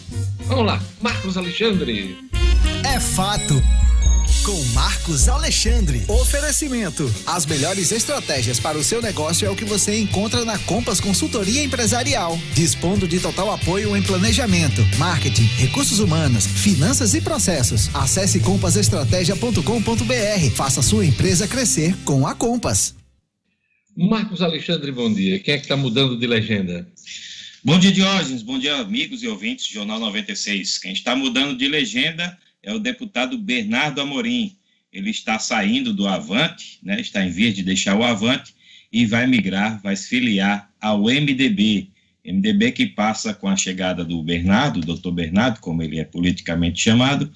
[0.47, 2.17] Vamos lá, Marcos Alexandre.
[2.85, 3.55] É fato.
[4.45, 6.05] Com Marcos Alexandre.
[6.09, 7.13] Oferecimento.
[7.27, 11.63] As melhores estratégias para o seu negócio é o que você encontra na Compass Consultoria
[11.63, 12.39] Empresarial.
[12.55, 17.95] Dispondo de total apoio em planejamento, marketing, recursos humanos, finanças e processos.
[17.95, 20.51] Acesse compassestratégia.com.br.
[20.55, 22.98] Faça sua empresa crescer com a Compass.
[23.99, 25.41] Marcos Alexandre, bom dia.
[25.41, 26.89] Quem é que está mudando de legenda?
[27.65, 28.43] Bom dia, Diógenes.
[28.43, 30.79] Bom dia, amigos e ouvintes do Jornal 96.
[30.79, 34.57] Quem está mudando de legenda é o deputado Bernardo Amorim.
[34.93, 37.01] Ele está saindo do Avante, né?
[37.01, 38.55] está em vez de deixar o Avante
[38.93, 41.89] e vai migrar, vai se filiar ao MDB.
[42.25, 47.33] MDB que passa com a chegada do Bernardo, doutor Bernardo, como ele é politicamente chamado,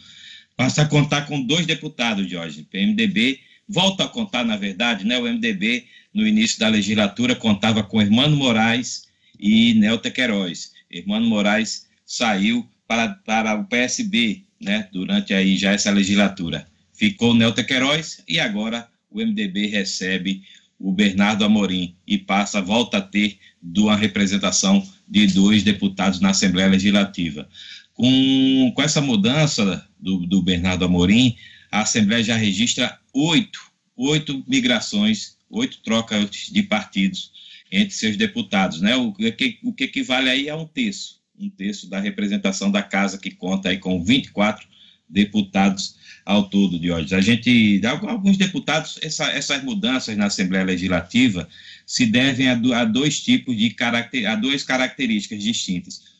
[0.57, 2.65] passa a contar com dois deputados, Jorge.
[2.73, 3.41] O MDB
[3.73, 5.18] volta a contar, na verdade, né?
[5.18, 9.05] O MDB no início da legislatura, contava com Hermano Moraes
[9.39, 10.73] e Nelta Queiroz.
[10.91, 16.66] Hermano Moraes saiu para, para o PSB, né, durante aí já essa legislatura.
[16.93, 20.43] Ficou Nelta Queiroz e agora o MDB recebe
[20.79, 23.39] o Bernardo Amorim e passa, volta a ter
[23.77, 27.49] uma representação de dois deputados na Assembleia Legislativa.
[27.95, 31.37] Com, com essa mudança do, do Bernardo Amorim,
[31.73, 33.61] a Assembleia já registra oito,
[33.97, 37.31] oito migrações oito trocas de partidos
[37.70, 38.97] entre seus deputados, né?
[38.97, 43.18] O que, o que equivale aí a um terço, um terço da representação da casa
[43.18, 44.66] que conta aí com 24
[45.09, 47.14] deputados ao todo de hoje.
[47.14, 51.49] A gente, alguns deputados, essa, essas mudanças na Assembleia Legislativa
[51.87, 56.12] se devem a, a dois tipos de caracter, a duas características distintas.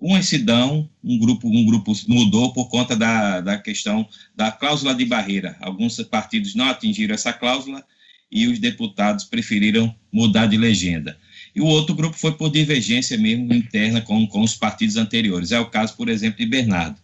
[0.00, 4.94] Uma se dão, um grupo, um grupo mudou por conta da, da questão da cláusula
[4.94, 5.56] de barreira.
[5.60, 7.84] Alguns partidos não atingiram essa cláusula
[8.30, 11.18] e os deputados preferiram mudar de legenda.
[11.54, 15.50] E o outro grupo foi por divergência mesmo interna com, com os partidos anteriores.
[15.50, 17.00] É o caso, por exemplo, de Bernardo,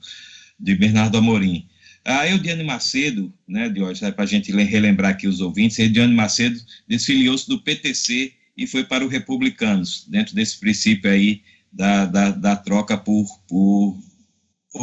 [0.60, 1.66] de Bernardo Amorim.
[2.04, 6.60] A Eudiane Macedo, né, de hoje, para a gente relembrar aqui os ouvintes, Eudiane Macedo
[6.86, 11.40] desfiliou-se do PTC e foi para o Republicanos, dentro desse princípio aí
[11.74, 13.98] da, da, da troca por, por,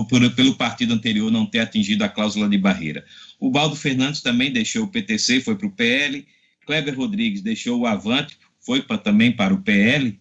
[0.07, 3.05] por, pelo partido anterior não ter atingido a cláusula de barreira.
[3.39, 6.25] O Baldo Fernandes também deixou o PTC, foi para o PL.
[6.65, 10.19] Kleber Rodrigues deixou o Avante, foi pra, também para o PL.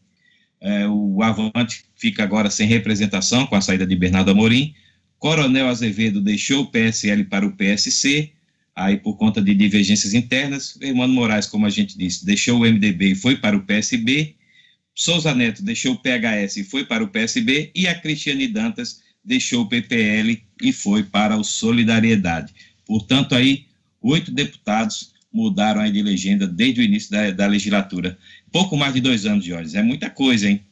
[0.60, 4.72] É, o Avante fica agora sem representação com a saída de Bernardo Amorim.
[5.18, 8.32] Coronel Azevedo deixou o PSL para o PSC.
[8.74, 12.64] aí por conta de divergências internas, o Hermano Moraes, como a gente disse, deixou o
[12.64, 14.36] MDB e foi para o PSB,
[14.94, 19.62] Souza Neto deixou o PHS e foi para o PSB, e a Cristiane Dantas deixou
[19.62, 22.52] o PPL e foi para o Solidariedade.
[22.86, 23.66] Portanto, aí,
[24.02, 28.18] oito deputados mudaram aí de legenda desde o início da, da legislatura.
[28.50, 29.76] Pouco mais de dois anos, Jorge.
[29.76, 30.64] É muita coisa, hein?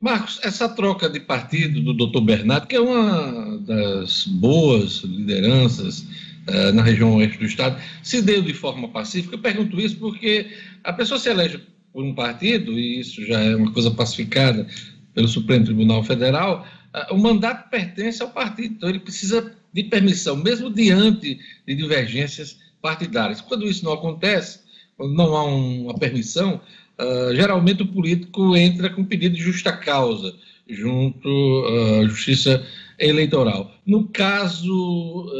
[0.00, 6.72] Marcos, essa troca de partido do doutor Bernardo, que é uma das boas lideranças uh,
[6.74, 9.34] na região oeste do Estado, se deu de forma pacífica.
[9.34, 11.60] Eu pergunto isso porque a pessoa se elege
[11.96, 14.66] por um partido, e isso já é uma coisa pacificada
[15.14, 20.36] pelo Supremo Tribunal Federal, uh, o mandato pertence ao partido, então ele precisa de permissão,
[20.36, 23.40] mesmo diante de divergências partidárias.
[23.40, 24.60] Quando isso não acontece,
[24.94, 26.60] quando não há uma permissão,
[27.00, 30.34] uh, geralmente o político entra com pedido de justa causa
[30.68, 32.62] junto à uh, Justiça
[32.98, 33.72] Eleitoral.
[33.86, 35.30] No caso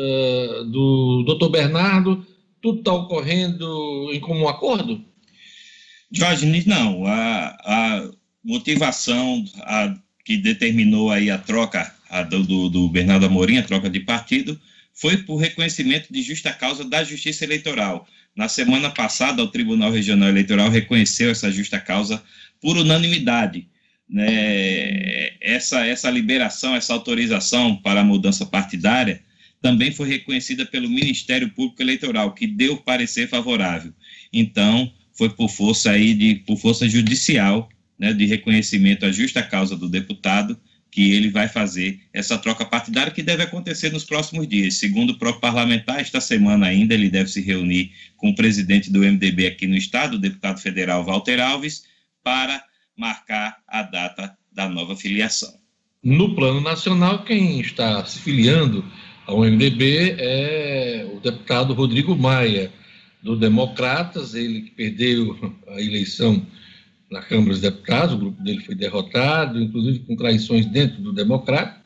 [0.71, 2.25] do doutor Bernardo,
[2.63, 5.05] tudo está ocorrendo em comum acordo?
[6.11, 7.07] Jorge, não.
[7.07, 8.11] A, a
[8.45, 9.95] motivação a,
[10.25, 14.61] que determinou aí a troca a do, do, do Bernardo Amorim, a troca de partido,
[14.95, 18.07] foi por reconhecimento de justa causa da Justiça Eleitoral.
[18.35, 22.23] Na semana passada, o Tribunal Regional Eleitoral reconheceu essa justa causa
[22.61, 23.67] por unanimidade.
[24.09, 25.33] Né?
[25.41, 29.23] Essa, essa liberação, essa autorização para a mudança partidária
[29.61, 33.93] também foi reconhecida pelo Ministério Público Eleitoral, que deu parecer favorável.
[34.33, 39.77] Então, foi por força aí de por força judicial, né, de reconhecimento à justa causa
[39.77, 40.59] do deputado,
[40.91, 44.75] que ele vai fazer essa troca partidária que deve acontecer nos próximos dias.
[44.75, 49.01] Segundo o próprio parlamentar, esta semana ainda ele deve se reunir com o presidente do
[49.01, 51.85] MDB aqui no estado, o deputado federal Walter Alves,
[52.23, 52.64] para
[52.97, 55.53] marcar a data da nova filiação.
[56.03, 58.85] No plano nacional, quem está se filiando
[59.27, 62.73] ao MDB é o deputado Rodrigo Maia,
[63.27, 66.47] do Democratas, ele que perdeu a eleição
[67.11, 71.85] na Câmara dos Deputados, o grupo dele foi derrotado, inclusive com traições dentro do Democrata,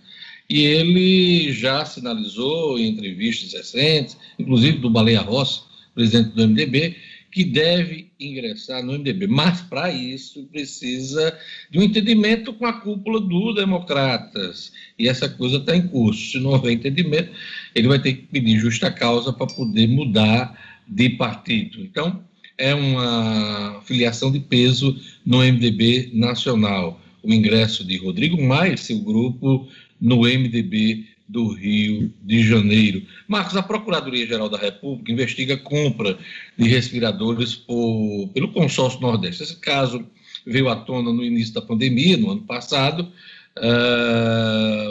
[0.49, 5.63] e ele já sinalizou em entrevistas recentes, inclusive do Baleia Rossi,
[5.95, 6.97] presidente do MDB,
[7.31, 9.27] que deve ingressar no MDB.
[9.29, 11.39] Mas, para isso, precisa
[11.71, 14.73] de um entendimento com a cúpula do Democratas.
[14.99, 16.33] E essa coisa está em curso.
[16.33, 17.31] Se não houver entendimento,
[17.75, 21.81] ele vai ter que pedir justa causa para poder mudar de partido.
[21.81, 22.25] Então,
[22.59, 27.01] é uma filiação de peso no MDB nacional.
[27.23, 29.69] O ingresso de Rodrigo Maia, seu grupo,
[30.01, 33.03] no MDB do Rio de Janeiro.
[33.29, 36.19] Marcos, a Procuradoria-Geral da República investiga compra
[36.59, 39.45] de respiradores por, pelo consórcio Nordeste.
[39.45, 40.05] Esse caso
[40.45, 43.13] veio à tona no início da pandemia, no ano passado.
[43.57, 44.91] Uh,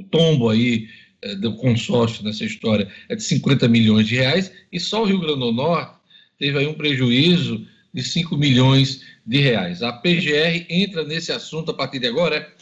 [0.00, 0.88] o tombo aí
[1.38, 5.40] do consórcio nessa história é de 50 milhões de reais e só o Rio Grande
[5.40, 5.96] do Norte
[6.38, 9.82] teve aí um prejuízo de 5 milhões de reais.
[9.82, 12.56] A PGR entra nesse assunto a partir de agora, é?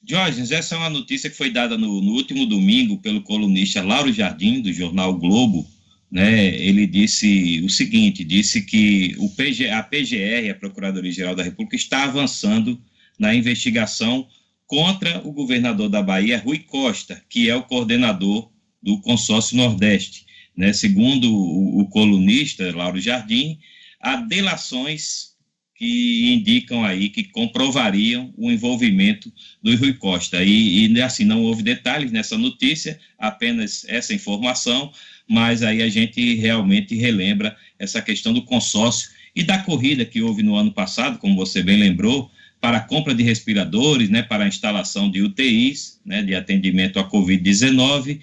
[0.00, 4.12] Diógenes, essa é uma notícia que foi dada no, no, último domingo pelo colunista Lauro
[4.12, 5.68] Jardim, do jornal Globo.
[6.10, 6.54] Né?
[6.54, 12.04] Ele disse o seguinte: disse que o PG, a PGR, a Procuradoria-Geral da República, está
[12.04, 12.80] avançando
[13.18, 14.26] na investigação
[14.68, 18.48] contra o governador da Bahia, Rui Costa, que é o coordenador
[18.80, 23.60] do consórcio Nordeste né, segundo o, o colunista Lauro Jardim,
[24.00, 25.28] há delações
[25.76, 30.42] que indicam aí, que comprovariam o envolvimento do Rui Costa.
[30.42, 34.90] E, e, assim, não houve detalhes nessa notícia, apenas essa informação,
[35.28, 40.42] mas aí a gente realmente relembra essa questão do consórcio e da corrida que houve
[40.42, 42.28] no ano passado, como você bem lembrou,
[42.60, 47.08] para a compra de respiradores, né, para a instalação de UTIs, né, de atendimento à
[47.08, 48.20] Covid-19,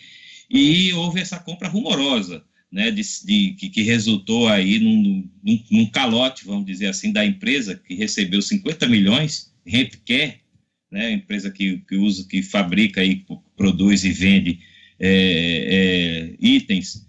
[0.50, 5.86] e houve essa compra rumorosa, né, de, de que, que, resultou aí num, num, num,
[5.86, 10.42] calote, vamos dizer assim, da empresa que recebeu 50 milhões, Rentcare,
[10.92, 13.26] né, empresa que, que usa, que fabrica e
[13.56, 14.60] produz e vende
[15.00, 17.06] é, é, itens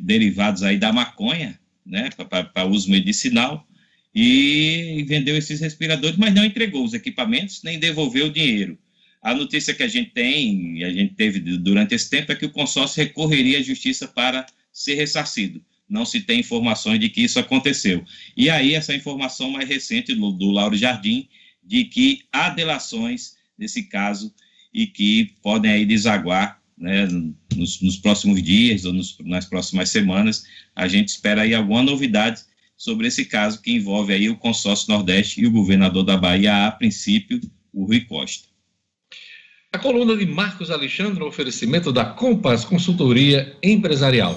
[0.00, 2.10] derivados aí da maconha, né,
[2.52, 3.66] para uso medicinal,
[4.14, 8.78] e vendeu esses respiradores, mas não entregou os equipamentos nem devolveu o dinheiro.
[9.22, 12.44] A notícia que a gente tem, e a gente teve durante esse tempo, é que
[12.44, 15.64] o consórcio recorreria à justiça para ser ressarcido.
[15.88, 18.04] Não se tem informações de que isso aconteceu.
[18.36, 21.28] E aí, essa informação mais recente do, do Lauro Jardim,
[21.62, 24.34] de que há delações nesse caso
[24.74, 27.06] e que podem aí desaguar né,
[27.54, 30.44] nos, nos, próximos dias ou nos, nas próximas semanas.
[30.74, 32.42] A gente espera aí alguma novidade
[32.82, 36.72] sobre esse caso que envolve aí o consórcio Nordeste e o governador da Bahia, a
[36.72, 37.40] princípio,
[37.72, 38.48] o Rui Costa.
[39.72, 44.36] A coluna de Marcos Alexandre, oferecimento da Compass Consultoria Empresarial.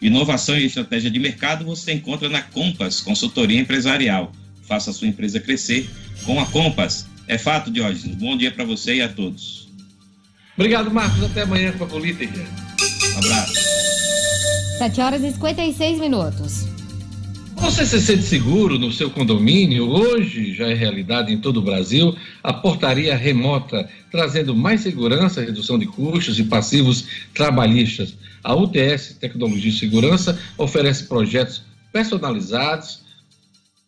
[0.00, 4.32] Inovação e estratégia de mercado você encontra na Compass Consultoria Empresarial.
[4.62, 5.90] Faça a sua empresa crescer
[6.24, 7.06] com a Compass.
[7.26, 8.16] É fato, Diógenes.
[8.16, 9.68] Bom dia para você e a todos.
[10.56, 11.22] Obrigado, Marcos.
[11.22, 12.40] Até amanhã com a política.
[13.14, 13.52] Um abraço.
[14.78, 16.67] 7 horas e 56 minutos.
[17.60, 19.90] Você se sente seguro no seu condomínio?
[19.90, 25.78] Hoje já é realidade em todo o Brasil a portaria remota, trazendo mais segurança, redução
[25.78, 28.16] de custos e passivos trabalhistas.
[28.44, 33.02] A UTS Tecnologia e Segurança oferece projetos personalizados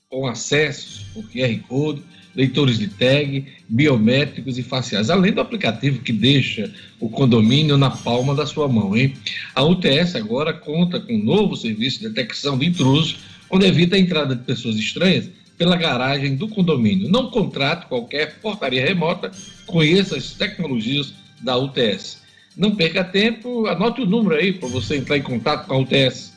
[0.08, 2.02] com acesso por QR Code,
[2.34, 8.34] leitores de tag, biométricos e faciais, além do aplicativo que deixa o condomínio na palma
[8.34, 8.96] da sua mão.
[8.96, 9.14] Hein?
[9.54, 13.98] A UTS agora conta com um novo serviço de detecção de intrusos onde evita a
[13.98, 15.28] entrada de pessoas estranhas
[15.58, 17.10] pela garagem do condomínio.
[17.10, 19.30] Não contrate qualquer portaria remota,
[19.66, 22.22] conheça as tecnologias da UTS.
[22.56, 26.32] Não perca tempo, anote o número aí para você entrar em contato com a UTS.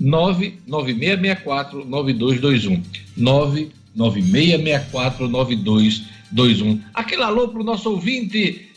[0.00, 2.82] 99664-9221.
[3.96, 6.80] 99664-9221.
[6.94, 8.69] Aquele alô para o nosso ouvinte,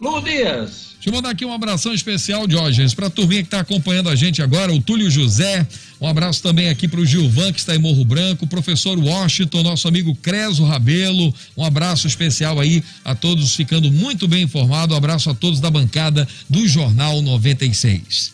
[0.00, 0.94] Lu Dias.
[0.94, 4.16] Deixa eu mandar aqui um abração especial, Diógenes, para a turminha que está acompanhando a
[4.16, 5.66] gente agora, o Túlio José.
[6.00, 9.86] Um abraço também aqui para o Gilvan, que está em Morro Branco, professor Washington, nosso
[9.86, 11.32] amigo Creso Rabelo.
[11.56, 14.94] Um abraço especial aí a todos, ficando muito bem informado.
[14.94, 18.32] Um abraço a todos da bancada do Jornal 96.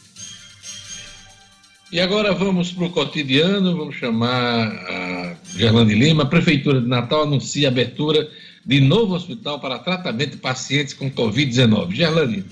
[1.93, 6.23] E agora vamos para o cotidiano, vamos chamar a Gerlande Lima.
[6.23, 8.31] A Prefeitura de Natal anuncia a abertura
[8.65, 11.93] de novo hospital para tratamento de pacientes com Covid-19.
[11.93, 12.45] Gerlane.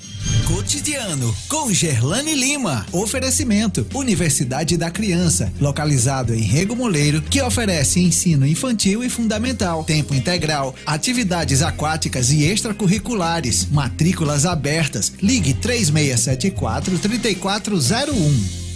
[0.46, 2.86] Cotidiano, com Gerlane Lima.
[2.92, 10.14] Oferecimento: Universidade da Criança, localizado em Rego Moleiro, que oferece ensino infantil e fundamental, tempo
[10.14, 15.12] integral, atividades aquáticas e extracurriculares, matrículas abertas.
[15.22, 18.68] Ligue 3674 3401.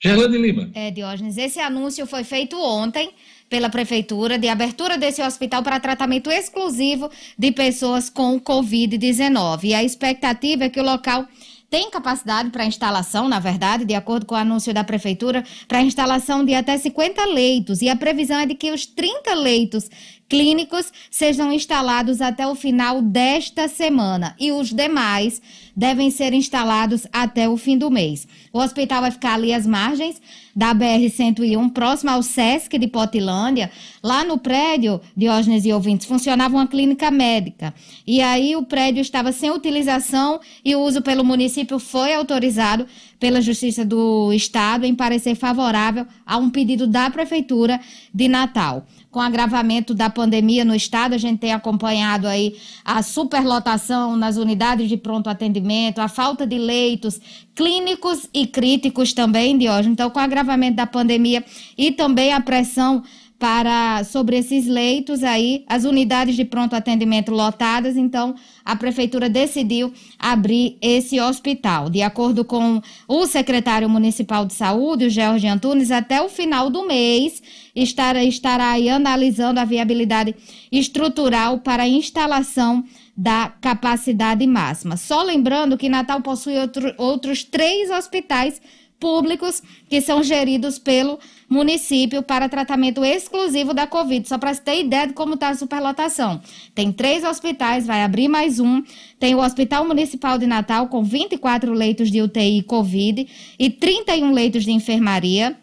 [0.00, 0.70] Gerlane Lima.
[0.74, 3.10] É, Diógenes, esse anúncio foi feito ontem
[3.48, 9.64] pela Prefeitura de abertura desse hospital para tratamento exclusivo de pessoas com Covid-19.
[9.64, 11.26] E a expectativa é que o local
[11.70, 16.42] tem capacidade para instalação, na verdade, de acordo com o anúncio da Prefeitura, para instalação
[16.44, 17.82] de até 50 leitos.
[17.82, 19.90] E a previsão é de que os 30 leitos
[20.28, 25.40] clínicos sejam instalados até o final desta semana e os demais
[25.74, 28.26] devem ser instalados até o fim do mês.
[28.52, 30.20] O hospital vai ficar ali às margens
[30.54, 33.70] da BR-101, próximo ao SESC de Potilândia.
[34.02, 37.72] Lá no prédio, Diógenes e ouvintes, funcionava uma clínica médica.
[38.04, 42.86] E aí o prédio estava sem utilização e o uso pelo município foi autorizado
[43.20, 47.80] pela Justiça do Estado em parecer favorável a um pedido da Prefeitura
[48.12, 53.02] de Natal com o agravamento da pandemia no estado, a gente tem acompanhado aí a
[53.02, 57.20] superlotação nas unidades de pronto atendimento, a falta de leitos
[57.54, 59.92] clínicos e críticos também, Diógenes.
[59.92, 61.44] Então, com o agravamento da pandemia
[61.76, 63.02] e também a pressão
[63.38, 68.34] para sobre esses leitos aí, as unidades de pronto atendimento lotadas, então
[68.64, 71.88] a prefeitura decidiu abrir esse hospital.
[71.88, 76.86] De acordo com o secretário municipal de saúde, o Jorge Antunes, até o final do
[76.86, 77.40] mês
[77.76, 80.34] estará, estará aí analisando a viabilidade
[80.72, 82.84] estrutural para a instalação
[83.16, 84.96] da capacidade máxima.
[84.96, 88.60] Só lembrando que Natal possui outro, outros três hospitais
[88.98, 91.18] públicos que são geridos pelo
[91.48, 94.28] município para tratamento exclusivo da Covid.
[94.28, 96.40] Só para você ter ideia de como está a superlotação.
[96.74, 98.82] Tem três hospitais, vai abrir mais um.
[99.18, 103.26] Tem o Hospital Municipal de Natal com 24 leitos de UTI Covid
[103.58, 105.56] e 31 leitos de enfermaria.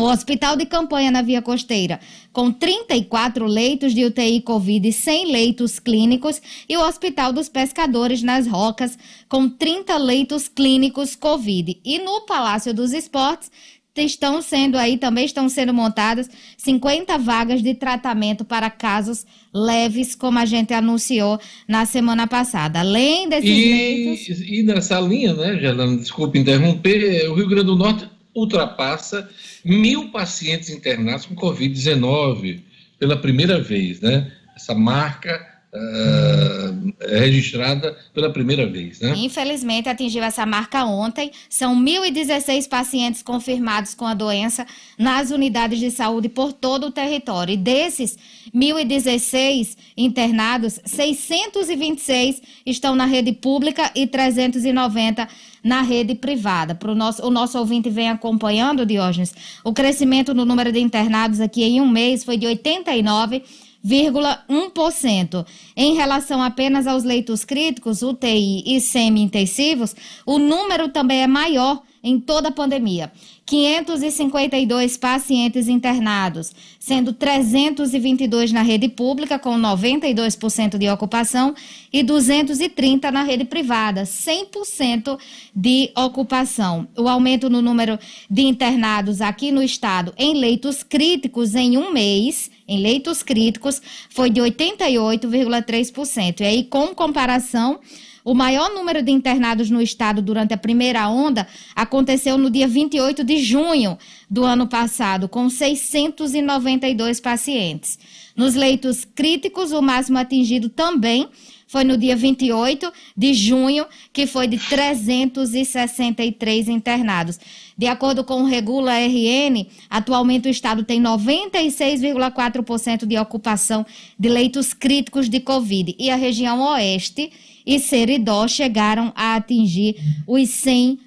[0.00, 2.00] O Hospital de Campanha na Via Costeira,
[2.32, 8.22] com 34 leitos de UTI Covid e 100 leitos clínicos, e o Hospital dos Pescadores
[8.22, 8.98] nas Rocas,
[9.28, 11.78] com 30 leitos clínicos Covid.
[11.84, 13.50] E no Palácio dos Esportes,
[13.94, 20.38] estão sendo aí, também estão sendo montadas 50 vagas de tratamento para casos leves, como
[20.38, 21.38] a gente anunciou
[21.68, 22.80] na semana passada.
[22.80, 24.40] Além desses e, leitos...
[24.48, 29.28] E nessa linha, né, Gelana, desculpe interromper, o Rio Grande do Norte ultrapassa
[29.64, 32.60] mil pacientes internados com Covid-19
[32.98, 34.30] pela primeira vez, né?
[34.54, 39.14] Essa marca uh, registrada pela primeira vez, né?
[39.16, 41.30] Infelizmente atingiu essa marca ontem.
[41.48, 44.66] São 1.016 pacientes confirmados com a doença
[44.98, 47.54] nas unidades de saúde por todo o território.
[47.54, 48.18] E desses
[48.54, 55.28] 1.016 internados, 626 estão na rede pública e 390
[55.62, 56.74] na rede privada.
[56.74, 61.62] Pro nosso, o nosso ouvinte vem acompanhando, Diógenes, o crescimento no número de internados aqui
[61.62, 63.42] em um mês foi de 89
[63.84, 65.46] 0,1%.
[65.76, 69.94] Em relação apenas aos leitos críticos, UTI e semi-intensivos,
[70.26, 73.12] o número também é maior em toda a pandemia.
[73.50, 81.52] 552 pacientes internados, sendo 322 na rede pública, com 92% de ocupação,
[81.92, 85.18] e 230 na rede privada, 100%
[85.54, 86.86] de ocupação.
[86.96, 87.98] O aumento no número
[88.30, 94.30] de internados aqui no estado em leitos críticos em um mês, em leitos críticos, foi
[94.30, 96.40] de 88,3%.
[96.40, 97.78] E aí, com comparação
[98.24, 103.24] o maior número de internados no estado durante a primeira onda aconteceu no dia 28
[103.24, 103.96] de junho
[104.28, 107.98] do ano passado, com 692 pacientes.
[108.36, 111.28] Nos leitos críticos, o máximo atingido também
[111.70, 117.38] foi no dia 28 de junho, que foi de 363 internados.
[117.78, 123.86] De acordo com o Regula RN, atualmente o estado tem 96,4% de ocupação
[124.18, 127.30] de leitos críticos de Covid e a região oeste
[127.64, 129.94] e Seridó chegaram a atingir
[130.26, 130.98] os 100%.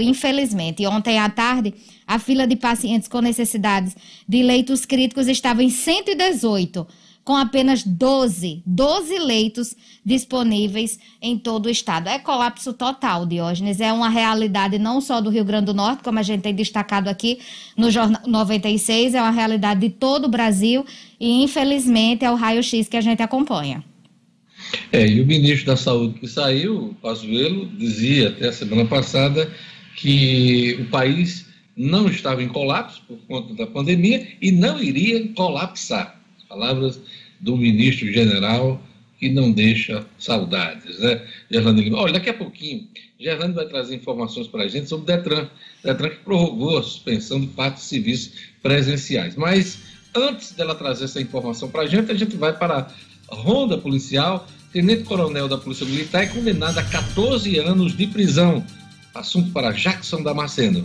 [0.00, 1.74] Infelizmente, ontem à tarde,
[2.06, 3.94] a fila de pacientes com necessidades
[4.26, 6.86] de leitos críticos estava em 118,
[7.24, 12.08] com apenas 12, 12 leitos disponíveis em todo o estado.
[12.08, 13.80] É colapso total, Diógenes.
[13.80, 17.08] É uma realidade não só do Rio Grande do Norte, como a gente tem destacado
[17.08, 17.38] aqui
[17.76, 20.84] no Jornal 96, é uma realidade de todo o Brasil
[21.18, 23.82] e, infelizmente, é o raio-x que a gente acompanha.
[24.92, 29.50] É, e o ministro da Saúde que saiu, Pazuello, dizia até a semana passada
[29.96, 31.46] que o país
[31.76, 36.20] não estava em colapso por conta da pandemia e não iria colapsar.
[36.48, 37.00] Palavras
[37.44, 38.82] do ministro general
[39.20, 41.22] que não deixa saudades, né?
[41.50, 41.98] Gerlando Lima.
[41.98, 42.88] Olha, daqui a pouquinho,
[43.20, 45.48] Gerlando vai trazer informações para a gente sobre o Detran.
[45.84, 48.32] Detran que prorrogou a suspensão de de serviços
[48.62, 49.36] presenciais.
[49.36, 49.78] Mas
[50.14, 52.88] antes dela trazer essa informação para a gente, a gente vai para
[53.30, 58.64] a ronda policial tenente-coronel da Polícia Militar é condenado a 14 anos de prisão.
[59.14, 60.84] Assunto para Jackson Damasceno.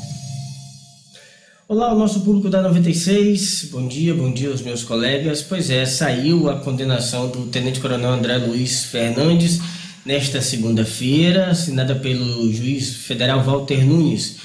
[1.71, 3.69] Olá, o nosso público da 96.
[3.71, 5.41] Bom dia, bom dia aos meus colegas.
[5.41, 9.61] Pois é, saiu a condenação do Tenente Coronel André Luiz Fernandes
[10.05, 14.35] nesta segunda-feira, assinada pelo juiz federal Walter Nunes.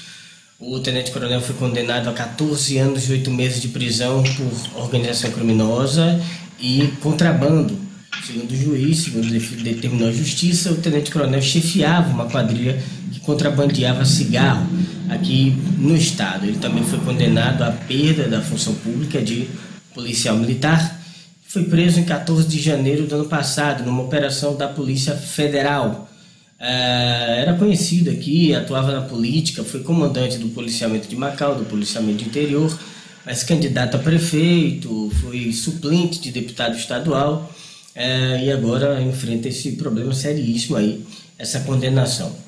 [0.57, 5.29] O Tenente Coronel foi condenado a 14 anos e 8 meses de prisão por organização
[5.29, 6.21] criminosa
[6.57, 7.77] e contrabando.
[8.25, 9.27] Segundo o juiz, segundo
[9.63, 12.81] determinou a justiça, o Tenente Coronel chefiava uma quadrilha
[13.27, 14.65] contrabandeava cigarro
[15.09, 16.45] aqui no estado.
[16.45, 19.49] Ele também foi condenado à perda da função pública de
[19.93, 20.97] policial militar.
[21.45, 26.09] Foi preso em 14 de janeiro do ano passado, numa operação da Polícia Federal.
[26.57, 32.19] É, era conhecido aqui, atuava na política, foi comandante do policiamento de Macau, do policiamento
[32.19, 32.75] de interior,
[33.25, 37.53] mas candidato a prefeito, foi suplente de deputado estadual
[37.93, 41.03] é, e agora enfrenta esse problema seríssimo aí,
[41.37, 42.46] essa condenação.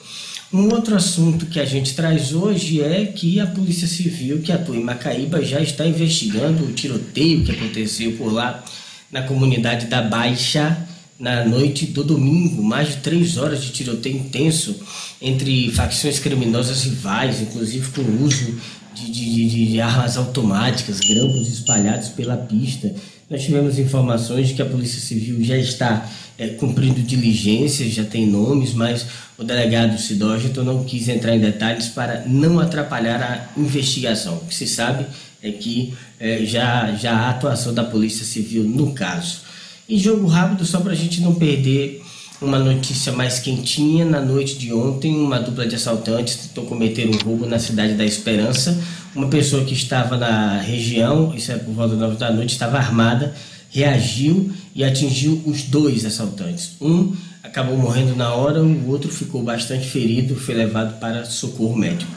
[0.51, 4.75] Um outro assunto que a gente traz hoje é que a Polícia Civil, que atua
[4.75, 8.63] em Macaíba, já está investigando o tiroteio que aconteceu por lá
[9.11, 10.87] na comunidade da Baixa
[11.19, 12.63] na noite do domingo.
[12.63, 14.75] Mais de três horas de tiroteio intenso
[15.21, 18.59] entre facções criminosas rivais, inclusive com o uso
[18.95, 22.91] de, de, de armas automáticas, grampos espalhados pela pista.
[23.29, 28.25] Nós tivemos informações de que a Polícia Civil já está é, cumprindo diligências, já tem
[28.25, 29.05] nomes, mas
[29.37, 34.35] o delegado Sidógito não quis entrar em detalhes para não atrapalhar a investigação.
[34.35, 35.05] O que se sabe
[35.43, 39.41] é que é, já, já há atuação da Polícia Civil no caso.
[39.87, 42.01] E jogo rápido, só para a gente não perder
[42.41, 44.05] uma notícia mais quentinha.
[44.05, 48.05] Na noite de ontem, uma dupla de assaltantes tentou cometer um roubo na cidade da
[48.05, 48.81] Esperança.
[49.13, 52.77] Uma pessoa que estava na região, isso é por volta das 9 da noite, estava
[52.77, 53.33] armada,
[53.69, 56.71] reagiu e atingiu os dois assaltantes.
[56.81, 62.11] Um acabou morrendo na hora, o outro ficou bastante ferido, foi levado para socorro médico.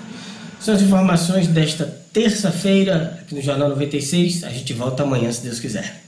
[0.60, 4.44] São as informações desta terça-feira aqui no Jornal 96.
[4.44, 6.02] A gente volta amanhã, se Deus quiser.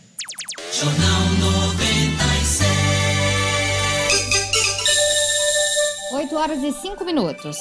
[0.72, 2.70] Jornal 96.
[6.12, 7.56] 8 horas e 5 minutos.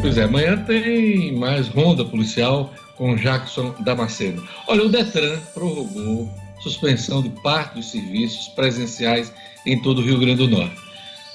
[0.00, 2.72] Pois é, amanhã tem mais ronda policial
[3.02, 4.46] com Jackson Damasceno.
[4.68, 6.30] Olha, o Detran prorrogou
[6.60, 9.32] suspensão de parte dos serviços presenciais
[9.66, 10.76] em todo o Rio Grande do Norte.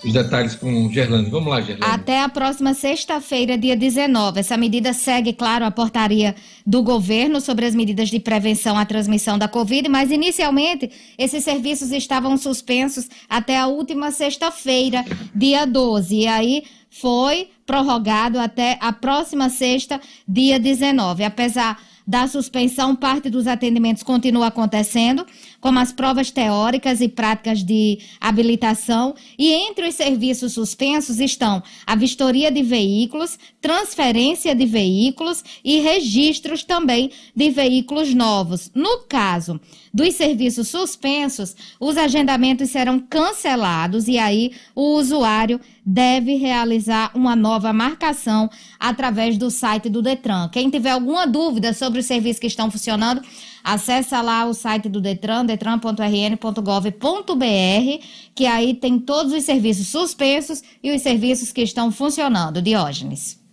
[0.02, 1.30] Os detalhes com Gerlane.
[1.30, 1.94] Vamos lá, Gerlane.
[1.94, 4.40] Até a próxima sexta-feira, dia 19.
[4.40, 9.38] Essa medida segue, claro, a portaria do governo sobre as medidas de prevenção à transmissão
[9.38, 15.04] da Covid, mas inicialmente esses serviços estavam suspensos até a última sexta-feira,
[15.36, 16.16] dia 12.
[16.16, 21.24] E aí foi prorrogado até a próxima sexta, dia 19.
[21.24, 25.28] Apesar da suspensão, parte dos atendimentos continua acontecendo,
[25.60, 29.16] como as provas teóricas e práticas de habilitação.
[29.38, 36.64] E entre os serviços suspensos estão a vistoria de veículos, transferência de veículos e registros
[36.64, 38.72] também de veículos novos.
[38.74, 39.60] No caso
[39.94, 47.72] dos serviços suspensos, os agendamentos serão cancelados e aí o usuário deve realizar uma nova
[47.72, 48.50] marcação
[48.80, 50.50] através do site do Detran.
[50.50, 53.22] Quem tiver alguma dúvida sobre os serviços que estão funcionando,
[53.68, 60.96] acessa lá o site do Detran, detran.rn.gov.br, que aí tem todos os serviços suspensos e
[60.96, 62.62] os serviços que estão funcionando.
[62.62, 63.46] Diógenes.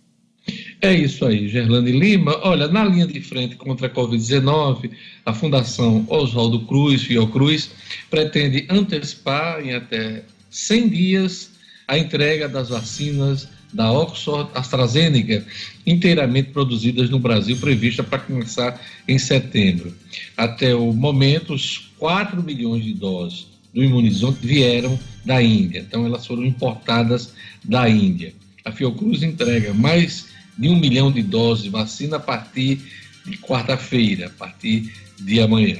[0.79, 2.39] É isso aí, Gerlane Lima.
[2.43, 4.91] Olha, na linha de frente contra a Covid-19,
[5.25, 7.71] a Fundação Oswaldo Cruz, Fiocruz,
[8.09, 11.51] pretende antecipar em até 100 dias
[11.87, 15.45] a entrega das vacinas da Oxford AstraZeneca,
[15.85, 19.93] inteiramente produzidas no Brasil, prevista para começar em setembro.
[20.37, 26.25] Até o momento, os 4 milhões de doses do imunizante vieram da Índia, então elas
[26.25, 27.33] foram importadas
[27.65, 28.33] da Índia.
[28.63, 32.79] A Fiocruz entrega mais de um milhão de doses de vacina a partir
[33.25, 35.79] de quarta-feira, a partir de amanhã.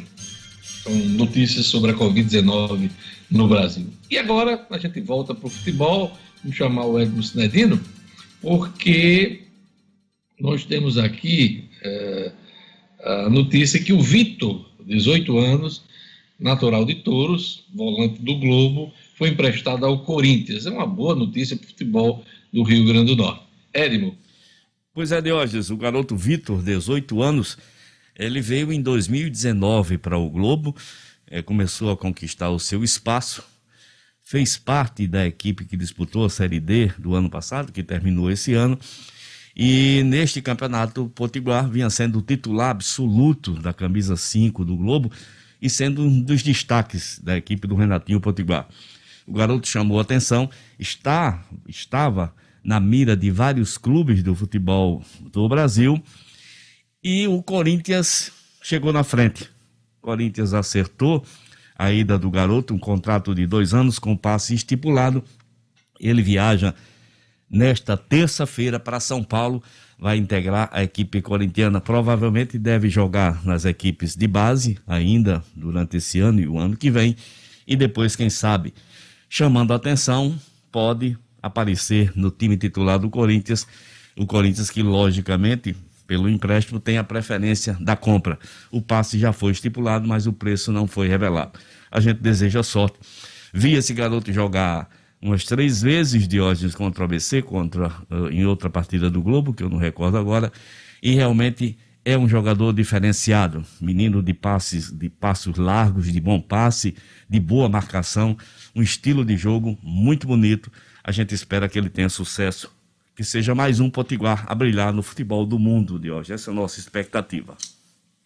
[0.83, 2.89] São notícias sobre a Covid-19
[3.31, 3.87] no Brasil.
[4.11, 6.15] E agora a gente volta para o futebol,
[6.45, 7.81] vamos chamar o Edmo Sinedino,
[8.39, 9.41] porque
[10.39, 12.31] nós temos aqui é,
[13.03, 15.83] a notícia que o Vitor, 18 anos,
[16.39, 20.67] natural de Touros, volante do Globo, foi emprestado ao Corinthians.
[20.67, 22.23] É uma boa notícia para o futebol
[22.53, 23.41] do Rio Grande do Norte.
[23.73, 24.15] Edmo.
[24.93, 27.57] Pois é, Diógenes, o garoto Vitor, 18 anos,
[28.15, 30.75] ele veio em 2019 para o Globo,
[31.25, 33.43] é, começou a conquistar o seu espaço,
[34.25, 38.55] fez parte da equipe que disputou a Série D do ano passado, que terminou esse
[38.55, 38.77] ano,
[39.55, 45.11] e neste campeonato o Potiguar vinha sendo o titular absoluto da camisa 5 do Globo
[45.61, 48.67] e sendo um dos destaques da equipe do Renatinho Potiguar.
[49.27, 56.03] O garoto chamou atenção, está, estava na mira de vários clubes do futebol do Brasil
[57.03, 59.43] e o Corinthians chegou na frente.
[59.99, 61.23] O Corinthians acertou
[61.77, 65.23] a ida do garoto, um contrato de dois anos com passe estipulado.
[65.99, 66.73] Ele viaja
[67.49, 69.61] nesta terça-feira para São Paulo,
[69.99, 71.79] vai integrar a equipe corintiana.
[71.79, 76.89] Provavelmente deve jogar nas equipes de base ainda durante esse ano e o ano que
[76.89, 77.15] vem.
[77.67, 78.73] E depois, quem sabe,
[79.29, 80.37] chamando a atenção,
[80.71, 83.67] pode aparecer no time titular do Corinthians.
[84.17, 85.75] O Corinthians que, logicamente,
[86.07, 88.37] pelo empréstimo, tem a preferência da compra.
[88.71, 91.59] O passe já foi estipulado, mas o preço não foi revelado.
[91.91, 92.97] A gente deseja sorte.
[93.53, 94.89] Vi esse garoto jogar
[95.21, 99.63] umas três vezes Diógenes contra o ABC, contra, uh, em outra partida do Globo, que
[99.63, 100.51] eu não recordo agora,
[101.01, 106.95] e realmente é um jogador diferenciado, menino de passes, de passos largos, de bom passe,
[107.27, 108.37] de boa marcação,
[108.75, 110.71] um estilo de jogo muito bonito.
[111.03, 112.71] A gente espera que ele tenha sucesso
[113.15, 116.33] que seja mais um potiguar a brilhar no futebol do mundo de hoje.
[116.33, 117.55] Essa é a nossa expectativa.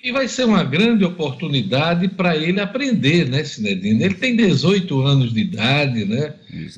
[0.02, 4.02] E vai ser uma grande oportunidade para ele aprender, né, Sinedino?
[4.02, 6.36] Ele tem 18 anos de idade, né?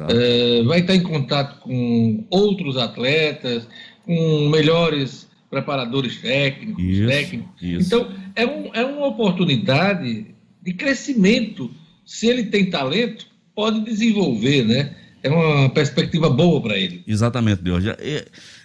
[0.10, 3.68] É, vai estar em contato com outros atletas,
[4.04, 6.84] com melhores preparadores técnicos.
[6.84, 7.62] Isso, técnicos.
[7.62, 7.88] Isso.
[7.88, 10.26] Então, é, um, é uma oportunidade
[10.64, 11.70] de crescimento.
[12.04, 14.96] Se ele tem talento, pode desenvolver, né?
[15.24, 17.04] É uma perspectiva boa para ele.
[17.08, 17.84] Exatamente, Deus.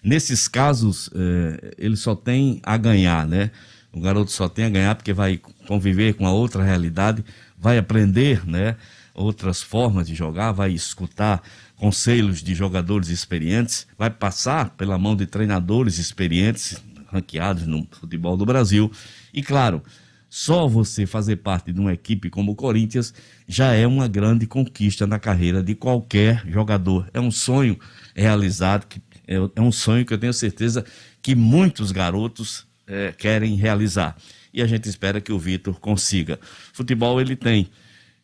[0.02, 3.50] Nesses casos, é, ele só tem a ganhar, né?
[3.92, 7.24] O garoto só tem a ganhar porque vai conviver com a outra realidade,
[7.58, 8.76] vai aprender, né?
[9.14, 11.42] Outras formas de jogar, vai escutar
[11.76, 18.44] conselhos de jogadores experientes, vai passar pela mão de treinadores experientes, ranqueados no futebol do
[18.44, 18.90] Brasil.
[19.32, 19.82] E claro,
[20.28, 23.14] só você fazer parte de uma equipe como o Corinthians
[23.46, 27.08] já é uma grande conquista na carreira de qualquer jogador.
[27.14, 27.78] É um sonho
[28.14, 28.86] realizado,
[29.26, 30.84] é, é um sonho que eu tenho certeza
[31.22, 34.16] que muitos garotos é, querem realizar.
[34.52, 36.38] E a gente espera que o Vitor consiga.
[36.72, 37.68] Futebol ele tem.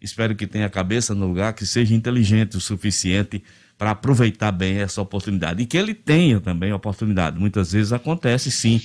[0.00, 3.42] Espero que tenha a cabeça no lugar, que seja inteligente o suficiente
[3.78, 5.62] para aproveitar bem essa oportunidade.
[5.62, 7.38] E que ele tenha também a oportunidade.
[7.38, 8.80] Muitas vezes acontece sim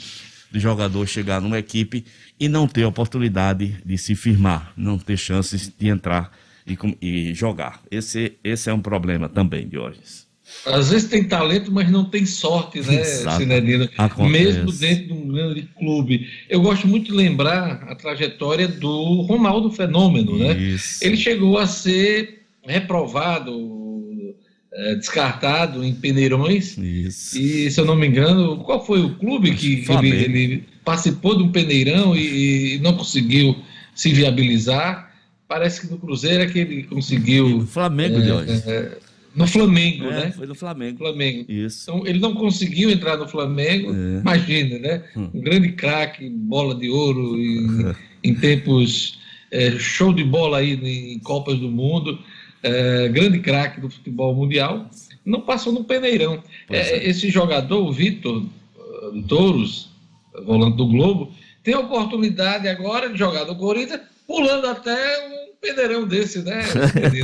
[0.52, 2.06] do jogador chegar numa equipe
[2.40, 6.32] e não ter oportunidade de se firmar, não ter chances de entrar
[6.66, 7.82] e, e jogar.
[7.90, 10.28] Esse, esse é um problema também, Diógenes.
[10.66, 13.90] Às vezes tem talento, mas não tem sorte, né, Sinedino?
[14.30, 16.28] Mesmo dentro de um grande clube.
[16.50, 20.58] Eu gosto muito de lembrar a trajetória do Ronaldo Fenômeno, né?
[20.58, 21.04] Isso.
[21.04, 23.52] Ele chegou a ser reprovado,
[24.78, 26.78] é, descartado em Peneirões.
[26.78, 27.38] Isso.
[27.38, 31.44] E, se eu não me engano, qual foi o clube que ele, ele, participou de
[31.44, 33.56] um Peneirão e, e, não conseguiu
[33.96, 35.12] se viabilizar?
[35.48, 37.58] Parece que no Cruzeiro é que ele conseguiu.
[37.58, 38.72] O Flamengo é.
[38.72, 38.98] É,
[39.36, 40.32] no Flamengo, é, né?
[40.32, 40.98] Foi no Flamengo.
[41.00, 41.46] Flamengo.
[41.52, 41.90] Isso.
[41.90, 44.20] Então, ele não conseguiu entrar no Flamengo, é.
[44.20, 45.04] imagina, né?
[45.16, 45.30] Hum.
[45.34, 49.20] Um grande craque, bola de ouro, em, em tempos
[49.50, 52.20] é, show de bola aí em Copas do Mundo,
[52.64, 54.90] é, grande craque do futebol mundial,
[55.26, 56.42] não passou no peneirão.
[56.70, 57.10] É, é.
[57.10, 58.44] Esse jogador, o Vitor
[59.28, 59.90] Touros,
[60.46, 61.32] volante do Globo,
[61.64, 64.96] tem a oportunidade agora de jogar no Corinthians, pulando até
[65.28, 66.64] um peneirão desse, né?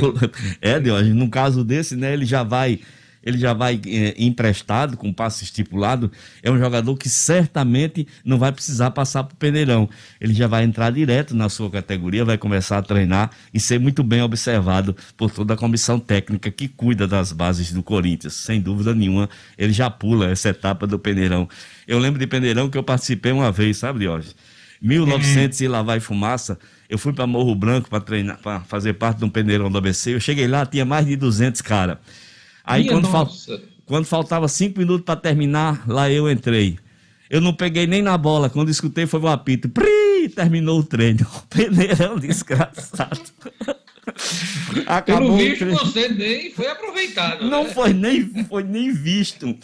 [0.60, 2.80] é, Deus, no caso desse, né, ele já vai
[3.24, 6.10] ele já vai é, emprestado com passe estipulado,
[6.42, 9.88] é um jogador que certamente não vai precisar passar para o peneirão.
[10.20, 14.02] Ele já vai entrar direto na sua categoria, vai começar a treinar e ser muito
[14.02, 18.34] bem observado por toda a comissão técnica que cuida das bases do Corinthians.
[18.34, 21.48] Sem dúvida nenhuma, ele já pula essa etapa do peneirão.
[21.86, 24.36] Eu lembro de peneirão que eu participei uma vez, sabe, Diógenes?
[24.82, 25.64] 1900 uhum.
[25.64, 26.58] e lá vai fumaça.
[26.88, 30.14] Eu fui para Morro Branco para treinar, para fazer parte de um peneirão do ABC.
[30.14, 32.00] Eu cheguei lá, tinha mais de 200 cara.
[32.64, 33.30] Aí quando, fal...
[33.84, 36.78] quando faltava cinco minutos para terminar, lá eu entrei.
[37.28, 38.48] Eu não peguei nem na bola.
[38.48, 39.68] Quando escutei foi um apito.
[39.68, 40.28] Pri!
[40.34, 41.26] Terminou o treino.
[41.50, 43.20] Peneirão desgraçado.
[44.86, 47.48] Acabou Pelo visto, você nem foi aproveitado.
[47.48, 47.70] Não né?
[47.70, 49.56] foi, nem, foi nem visto.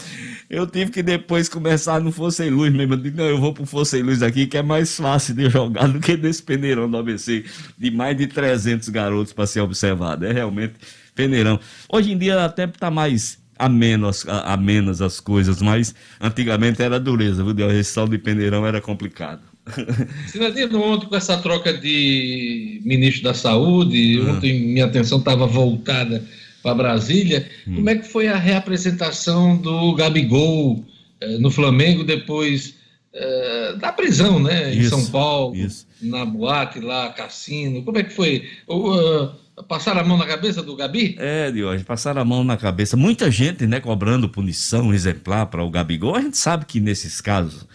[0.48, 2.94] Eu tive que depois começar no Força e Luz mesmo.
[2.94, 5.48] Eu digo, não, eu vou pro Força e Luz aqui, que é mais fácil de
[5.50, 7.44] jogar do que nesse peneirão do ABC,
[7.76, 10.24] de mais de 300 garotos para ser observado.
[10.24, 10.74] É realmente
[11.20, 11.60] peneirão.
[11.92, 16.98] Hoje em dia até tá mais ameno as, a, amenas as coisas, mas antigamente era
[16.98, 17.68] dureza, viu?
[17.68, 19.42] A gestão de peneirão era complicado.
[20.26, 24.32] Sinadino, ontem com essa troca de ministro da Saúde, ah.
[24.32, 26.24] ontem minha atenção estava voltada
[26.62, 27.46] para Brasília.
[27.68, 27.76] Hum.
[27.76, 30.82] Como é que foi a reapresentação do Gabigol
[31.20, 32.74] eh, no Flamengo depois
[33.12, 34.70] eh, da prisão, né?
[34.70, 35.86] Isso, em São Paulo, isso.
[36.00, 37.82] na boate lá, cassino.
[37.82, 38.48] Como é que foi?
[38.68, 39.30] Uh,
[39.68, 41.16] passaram a mão na cabeça do Gabi?
[41.18, 42.96] É, Diogo, passaram a mão na cabeça.
[42.96, 46.16] Muita gente, né, cobrando punição exemplar para o Gabigol.
[46.16, 47.66] A gente sabe que nesses casos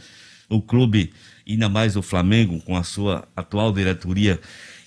[0.49, 1.11] o clube
[1.47, 4.39] ainda mais o Flamengo, com a sua atual diretoria,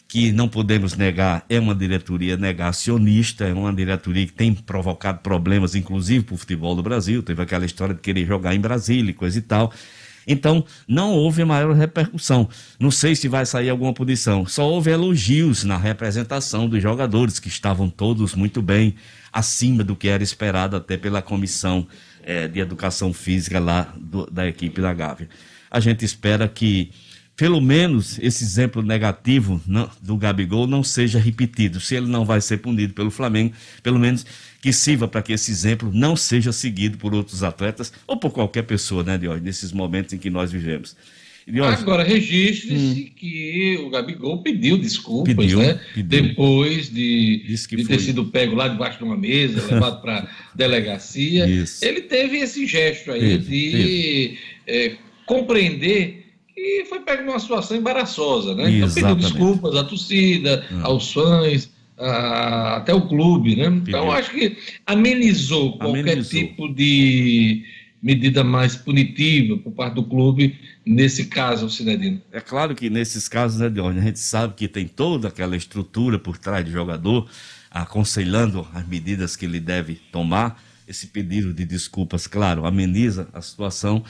[0.08, 5.74] que não podemos negar, é uma diretoria negacionista, é uma diretoria que tem provocado problemas,
[5.74, 7.22] inclusive para o futebol do Brasil.
[7.22, 9.72] Teve aquela história de querer jogar em Brasília e coisa e tal.
[10.28, 12.48] Então, não houve maior repercussão.
[12.78, 14.46] Não sei se vai sair alguma punição.
[14.46, 18.94] Só houve elogios na representação dos jogadores, que estavam todos muito bem,
[19.32, 21.86] acima do que era esperado até pela comissão
[22.22, 25.28] é, de educação física lá do, da equipe da Gávea
[25.70, 26.90] a gente espera que
[27.38, 31.78] pelo menos esse exemplo negativo não, do Gabigol não seja repetido.
[31.78, 34.26] Se ele não vai ser punido pelo Flamengo, pelo menos
[34.60, 38.62] que sirva para que esse exemplo não seja seguido por outros atletas ou por qualquer
[38.62, 40.96] pessoa, né, Diógenes, nesses momentos em que nós vivemos.
[41.46, 43.10] Diógenes, Agora, registre-se hum.
[43.14, 45.80] que o Gabigol pediu desculpas, pediu, né?
[45.94, 46.22] Pediu.
[46.22, 51.48] Depois de, de ter sido pego lá debaixo de uma mesa, levado para delegacia.
[51.48, 51.84] Isso.
[51.84, 53.70] Ele teve esse gesto aí teve, de.
[53.70, 54.38] Teve.
[54.66, 56.27] É, compreender
[56.58, 58.70] que foi pego numa situação embaraçosa, né?
[58.70, 60.80] Então pediu desculpas à torcida, hum.
[60.82, 63.66] aos fãs, a, até o clube, né?
[63.66, 64.56] Então acho que
[64.86, 66.40] amenizou qualquer amenizou.
[66.40, 67.64] tipo de
[68.02, 70.56] medida mais punitiva por parte do clube
[70.86, 72.20] nesse caso, Cinedino.
[72.32, 76.18] É claro que nesses casos, né, Dione, a gente sabe que tem toda aquela estrutura
[76.18, 77.28] por trás do jogador,
[77.70, 80.62] aconselhando as medidas que ele deve tomar.
[80.86, 84.02] Esse pedido de desculpas, claro, ameniza a situação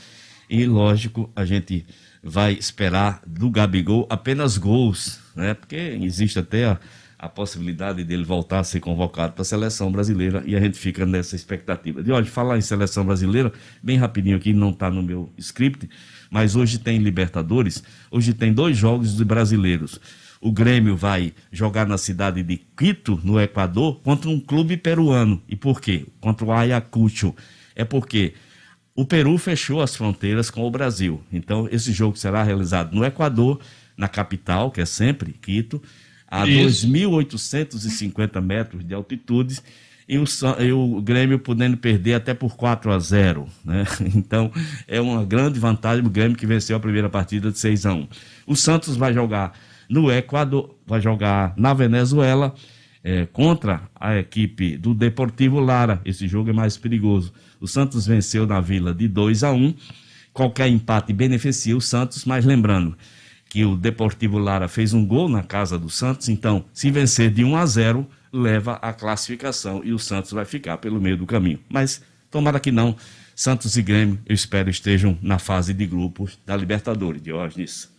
[0.48, 1.84] e, lógico, a gente
[2.22, 5.54] vai esperar do Gabigol apenas gols, né?
[5.54, 6.78] Porque existe até a,
[7.18, 11.04] a possibilidade dele voltar a ser convocado para a seleção brasileira e a gente fica
[11.04, 12.02] nessa expectativa.
[12.02, 15.88] De olha, falar em seleção brasileira, bem rapidinho aqui, não está no meu script,
[16.30, 20.00] mas hoje tem Libertadores, hoje tem dois jogos de brasileiros.
[20.40, 25.42] O Grêmio vai jogar na cidade de Quito, no Equador, contra um clube peruano.
[25.48, 26.06] E por quê?
[26.20, 27.34] Contra o Ayacucho.
[27.74, 28.34] É porque
[28.98, 31.22] o Peru fechou as fronteiras com o Brasil.
[31.32, 33.60] Então, esse jogo será realizado no Equador,
[33.96, 35.80] na capital, que é sempre Quito,
[36.26, 39.60] a 2.850 metros de altitude.
[40.08, 40.24] e o,
[40.58, 43.84] e o Grêmio podendo perder até por 4 a 0 né?
[44.16, 44.50] Então
[44.88, 48.08] é uma grande vantagem o Grêmio que venceu a primeira partida de 6 a 1
[48.48, 49.56] O Santos vai jogar
[49.88, 52.52] no Equador, vai jogar na Venezuela
[53.04, 56.00] é, contra a equipe do Deportivo Lara.
[56.04, 57.32] Esse jogo é mais perigoso.
[57.60, 59.74] O Santos venceu na Vila de 2 a 1
[60.38, 62.96] Qualquer empate beneficia o Santos, mas lembrando
[63.48, 67.42] que o Deportivo Lara fez um gol na casa do Santos, então se vencer de
[67.42, 71.58] 1 a 0 leva a classificação e o Santos vai ficar pelo meio do caminho.
[71.68, 72.94] Mas tomara que não.
[73.34, 77.90] Santos e Grêmio, eu espero, estejam na fase de grupos da Libertadores, Diógenes.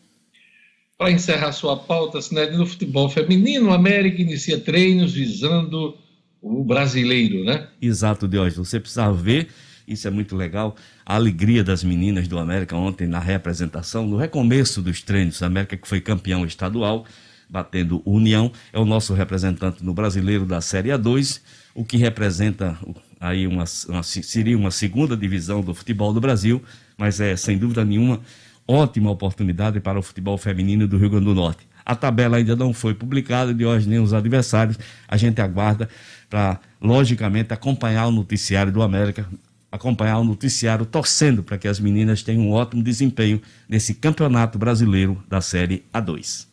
[0.98, 5.98] Para encerrar sua pauta, Sined, no futebol feminino, o América inicia treinos visando
[6.42, 7.68] o brasileiro, né?
[7.82, 8.58] Exato, Diógenes.
[8.58, 9.50] Você precisa ver,
[9.88, 10.76] isso é muito legal,
[11.06, 15.42] a alegria das meninas do América ontem na representação, no recomeço dos treinos.
[15.42, 17.06] O América que foi campeão estadual
[17.50, 21.42] batendo União, é o nosso representante no brasileiro da Série A2,
[21.74, 22.78] o que representa
[23.20, 26.62] aí uma, uma, seria uma segunda divisão do futebol do Brasil,
[26.96, 28.22] mas é sem dúvida nenhuma
[28.68, 31.68] ótima oportunidade para o futebol feminino do Rio Grande do Norte.
[31.90, 34.78] A tabela ainda não foi publicada de hoje nem os adversários.
[35.08, 35.90] A gente aguarda
[36.30, 39.26] para, logicamente, acompanhar o noticiário do América,
[39.72, 45.20] acompanhar o noticiário, torcendo para que as meninas tenham um ótimo desempenho nesse campeonato brasileiro
[45.28, 46.49] da Série A2.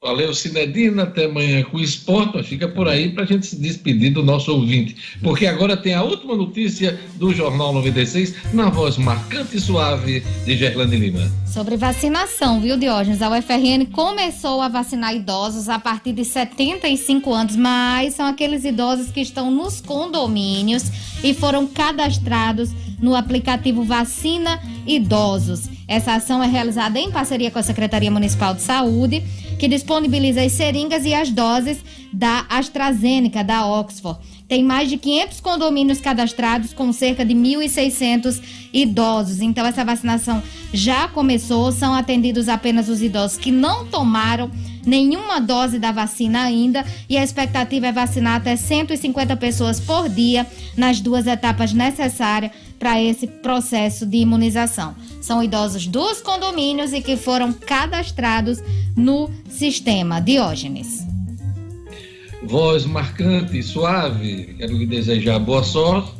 [0.00, 1.02] Valeu, Cinedina.
[1.02, 2.40] Até amanhã com o esporte.
[2.44, 4.94] Fica por aí para a gente se despedir do nosso ouvinte.
[5.20, 10.56] Porque agora tem a última notícia do Jornal 96, na voz marcante e suave de
[10.56, 11.28] Gerlane Lima.
[11.52, 13.20] Sobre vacinação, viu, Diógenes?
[13.20, 19.10] A UFRN começou a vacinar idosos a partir de 75 anos, mas são aqueles idosos
[19.10, 20.84] que estão nos condomínios
[21.24, 22.70] e foram cadastrados
[23.00, 25.68] no aplicativo Vacina Idosos.
[25.88, 29.24] Essa ação é realizada em parceria com a Secretaria Municipal de Saúde
[29.58, 31.78] que disponibiliza as seringas e as doses
[32.12, 34.18] da AstraZeneca, da Oxford.
[34.48, 38.40] Tem mais de 500 condomínios cadastrados com cerca de 1.600
[38.72, 39.42] idosos.
[39.42, 41.70] Então, essa vacinação já começou.
[41.70, 44.50] São atendidos apenas os idosos que não tomaram
[44.86, 46.82] nenhuma dose da vacina ainda.
[47.10, 53.02] E a expectativa é vacinar até 150 pessoas por dia nas duas etapas necessárias para
[53.02, 54.94] esse processo de imunização.
[55.20, 58.62] São idosos dos condomínios e que foram cadastrados
[58.96, 60.20] no sistema.
[60.20, 61.06] Diógenes.
[62.42, 66.12] Voz marcante e suave, quero lhe desejar boa sorte,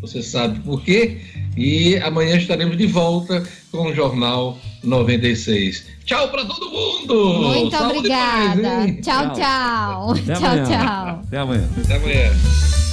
[0.00, 1.20] você sabe por quê.
[1.56, 5.86] E amanhã estaremos de volta com o Jornal 96.
[6.04, 7.42] Tchau para todo mundo!
[7.42, 8.62] Muito Saúde obrigada!
[8.62, 10.14] Mais, tchau, tchau!
[10.14, 11.22] Tchau, tchau!
[11.26, 11.68] Até amanhã!
[11.82, 12.85] Até amanhã!